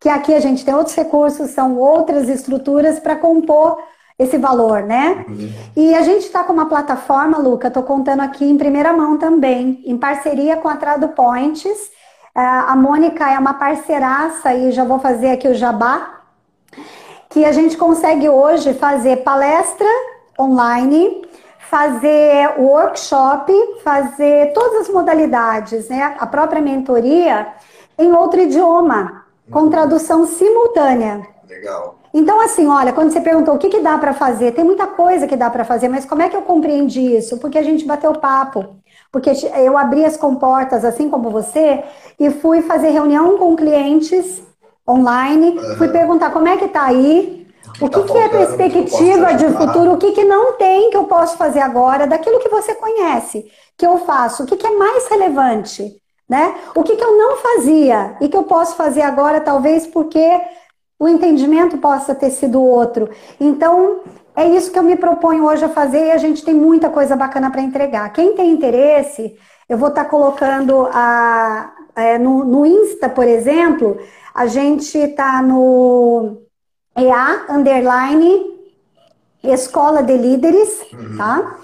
[0.00, 3.76] que aqui a gente tem outros recursos, são outras estruturas para compor
[4.18, 5.24] esse valor, né?
[5.74, 9.82] E a gente está com uma plataforma, Luca, estou contando aqui em primeira mão também,
[9.86, 11.90] em parceria com a Trado Points.
[12.36, 16.20] É, a Mônica é uma parceiraça e já vou fazer aqui o jabá,
[17.30, 19.88] que a gente consegue hoje fazer palestra
[20.38, 21.22] online,
[21.70, 23.52] fazer workshop,
[23.84, 26.16] fazer todas as modalidades, né?
[26.18, 27.46] A própria mentoria
[27.96, 29.70] em outro idioma, com uhum.
[29.70, 31.22] tradução simultânea.
[31.48, 31.96] Legal.
[32.12, 35.28] Então, assim, olha, quando você perguntou o que, que dá para fazer, tem muita coisa
[35.28, 37.38] que dá para fazer, mas como é que eu compreendi isso?
[37.38, 38.76] Porque a gente bateu papo.
[39.12, 41.84] Porque eu abri as comportas, assim como você,
[42.18, 44.42] e fui fazer reunião com clientes
[44.88, 45.76] online, uhum.
[45.76, 47.39] fui perguntar como é que tá aí,
[47.80, 50.96] o que, tá que é perspectiva que de futuro, o que, que não tem que
[50.96, 54.76] eu posso fazer agora, daquilo que você conhece, que eu faço, o que, que é
[54.76, 56.54] mais relevante, né?
[56.74, 60.40] O que, que eu não fazia e que eu posso fazer agora, talvez porque
[60.98, 63.08] o entendimento possa ter sido outro.
[63.40, 64.00] Então,
[64.36, 67.16] é isso que eu me proponho hoje a fazer e a gente tem muita coisa
[67.16, 68.12] bacana para entregar.
[68.12, 69.34] Quem tem interesse,
[69.68, 73.98] eu vou estar tá colocando a, é, no, no Insta, por exemplo,
[74.34, 76.42] a gente está no
[76.96, 78.50] EA underline
[79.42, 81.16] Escola de Líderes, uhum.
[81.16, 81.56] tá?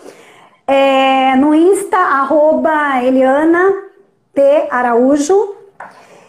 [0.66, 3.72] É, no Insta, arroba Eliana
[4.34, 4.68] P.
[4.70, 5.54] Araújo.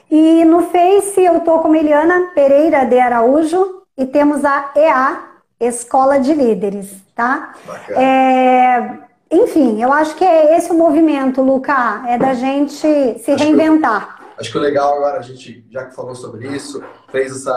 [0.10, 5.20] E no Face eu tô como Eliana Pereira de Araújo e temos a EA,
[5.60, 7.54] Escola de Líderes, tá?
[7.90, 8.90] É,
[9.30, 12.78] enfim, eu acho que é esse o movimento, Luca, é da gente
[13.20, 14.17] se acho reinventar.
[14.40, 17.52] Acho que o legal agora, a gente, já que falou sobre isso, fez essa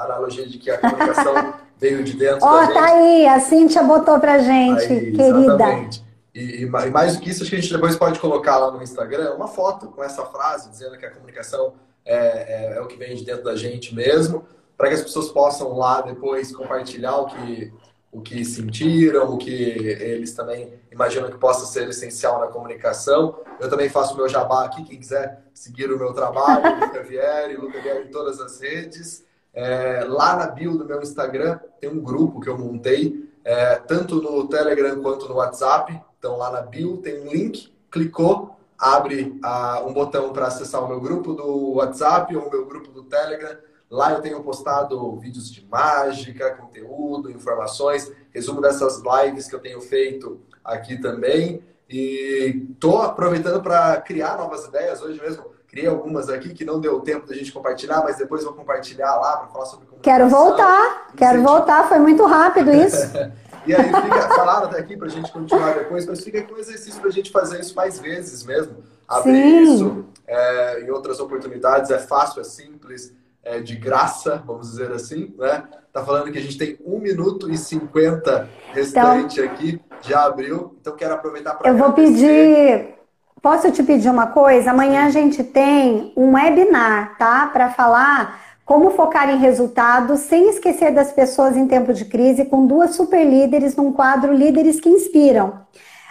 [0.00, 4.18] analogia de que a comunicação veio de dentro Ó, oh, tá aí, a Cíntia botou
[4.18, 5.28] pra gente, aí, querida.
[5.40, 6.06] Exatamente.
[6.34, 8.82] E, e, mais do que isso, acho que a gente depois pode colocar lá no
[8.82, 12.96] Instagram uma foto com essa frase, dizendo que a comunicação é, é, é o que
[12.96, 14.44] vem de dentro da gente mesmo,
[14.76, 17.72] para que as pessoas possam lá depois compartilhar o que,
[18.16, 23.38] o que sentiram, o que eles também imaginam que possa ser essencial na comunicação.
[23.60, 27.56] Eu também faço o meu jabá aqui, quem quiser seguir o meu trabalho, Luca Vieri,
[27.58, 29.22] Luca Vieri em todas as redes.
[29.52, 34.22] É, lá na bio do meu Instagram tem um grupo que eu montei, é, tanto
[34.22, 36.00] no Telegram quanto no WhatsApp.
[36.18, 40.88] Então lá na bio tem um link, clicou, abre ah, um botão para acessar o
[40.88, 43.58] meu grupo do WhatsApp ou o meu grupo do Telegram.
[43.90, 49.80] Lá eu tenho postado vídeos de mágica, conteúdo, informações, resumo dessas lives que eu tenho
[49.80, 51.62] feito aqui também.
[51.88, 55.00] E estou aproveitando para criar novas ideias.
[55.00, 58.54] Hoje mesmo criei algumas aqui que não deu tempo da gente compartilhar, mas depois vou
[58.54, 63.12] compartilhar lá para falar sobre Quero voltar, quero voltar, foi muito rápido isso.
[63.66, 66.56] E aí fica, falaram até aqui para a gente continuar depois, mas fica aqui um
[66.56, 68.76] exercício para a gente fazer isso mais vezes mesmo.
[69.08, 69.74] Abrir Sim.
[69.74, 73.12] isso é, em outras oportunidades, é fácil, é simples,
[73.46, 75.62] é de graça, vamos dizer assim, né?
[75.92, 80.76] Tá falando que a gente tem 1 minuto e 50 restante então, aqui, já abriu,
[80.80, 82.96] então quero aproveitar para Eu vou pedir
[83.40, 84.72] Posso te pedir uma coisa?
[84.72, 87.46] Amanhã a gente tem um webinar, tá?
[87.46, 92.66] Para falar como focar em resultados sem esquecer das pessoas em tempo de crise, com
[92.66, 95.60] duas super líderes num quadro Líderes que Inspiram.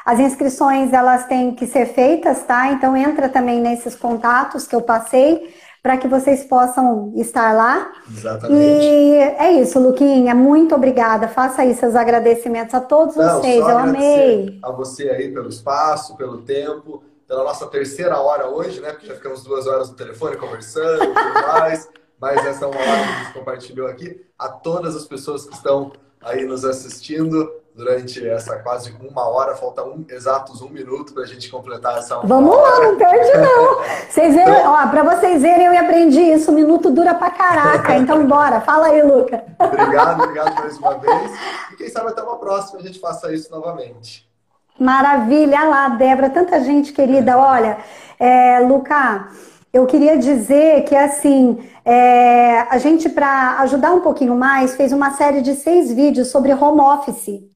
[0.06, 2.72] As inscrições elas têm que ser feitas, tá?
[2.72, 5.54] Então entra também nesses contatos que eu passei
[5.86, 7.94] para que vocês possam estar lá.
[8.10, 8.58] Exatamente.
[8.60, 10.34] E é isso, Luquinha.
[10.34, 11.28] Muito obrigada.
[11.28, 13.60] Faça aí seus agradecimentos a todos Não, vocês.
[13.60, 14.60] Eu amei.
[14.64, 18.94] A você aí pelo espaço, pelo tempo, pela nossa terceira hora hoje, né?
[18.94, 21.88] Porque já ficamos duas horas no telefone conversando e tudo mais
[22.20, 24.26] mas essa é uma live que a gente compartilhou aqui.
[24.40, 29.84] A todas as pessoas que estão aí nos assistindo durante essa quase uma hora, falta
[29.84, 32.70] um, exatos um minuto para a gente completar essa uma Vamos hora.
[32.70, 33.82] lá, não perde não.
[34.10, 37.98] Vocês verem, então, ó, para vocês verem, eu aprendi isso, um minuto dura pra caraca,
[37.98, 39.44] então bora, fala aí, Luca.
[39.60, 41.32] Obrigado, obrigado mais uma vez.
[41.74, 44.26] E quem sabe até uma próxima a gente faça isso novamente.
[44.80, 47.78] Maravilha, Olha lá, Débora, tanta gente querida, olha,
[48.20, 49.28] é, Luca,
[49.74, 55.12] eu queria dizer que assim, é, a gente, para ajudar um pouquinho mais, fez uma
[55.12, 57.55] série de seis vídeos sobre home office.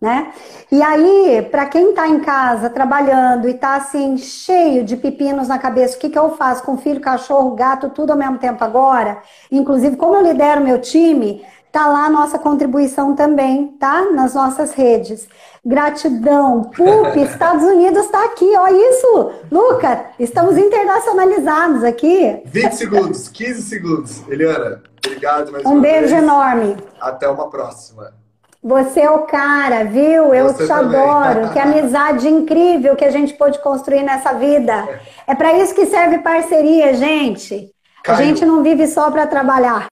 [0.00, 0.32] Né?
[0.72, 5.58] E aí, para quem está em casa trabalhando e está assim, cheio de pepinos na
[5.58, 9.18] cabeça, o que, que eu faço com filho, cachorro, gato, tudo ao mesmo tempo agora?
[9.52, 14.10] Inclusive, como eu lidero meu time, Tá lá a nossa contribuição também, tá?
[14.10, 15.28] Nas nossas redes.
[15.64, 16.64] Gratidão.
[16.64, 19.32] PUP, Estados Unidos está aqui, ó isso.
[19.52, 22.42] Luca, estamos internacionalizados aqui.
[22.44, 24.28] 20 segundos, 15 segundos.
[24.28, 26.22] Eliana, obrigado mais um beijo vez.
[26.22, 26.76] enorme.
[27.00, 28.19] Até uma próxima.
[28.62, 30.34] Você é o cara, viu?
[30.34, 31.00] Eu Você te também.
[31.00, 31.50] adoro.
[31.52, 35.00] que amizade incrível que a gente pôde construir nessa vida.
[35.26, 37.70] É para isso que serve parceria, gente.
[38.04, 38.18] Caiu.
[38.18, 39.88] A gente não vive só para trabalhar.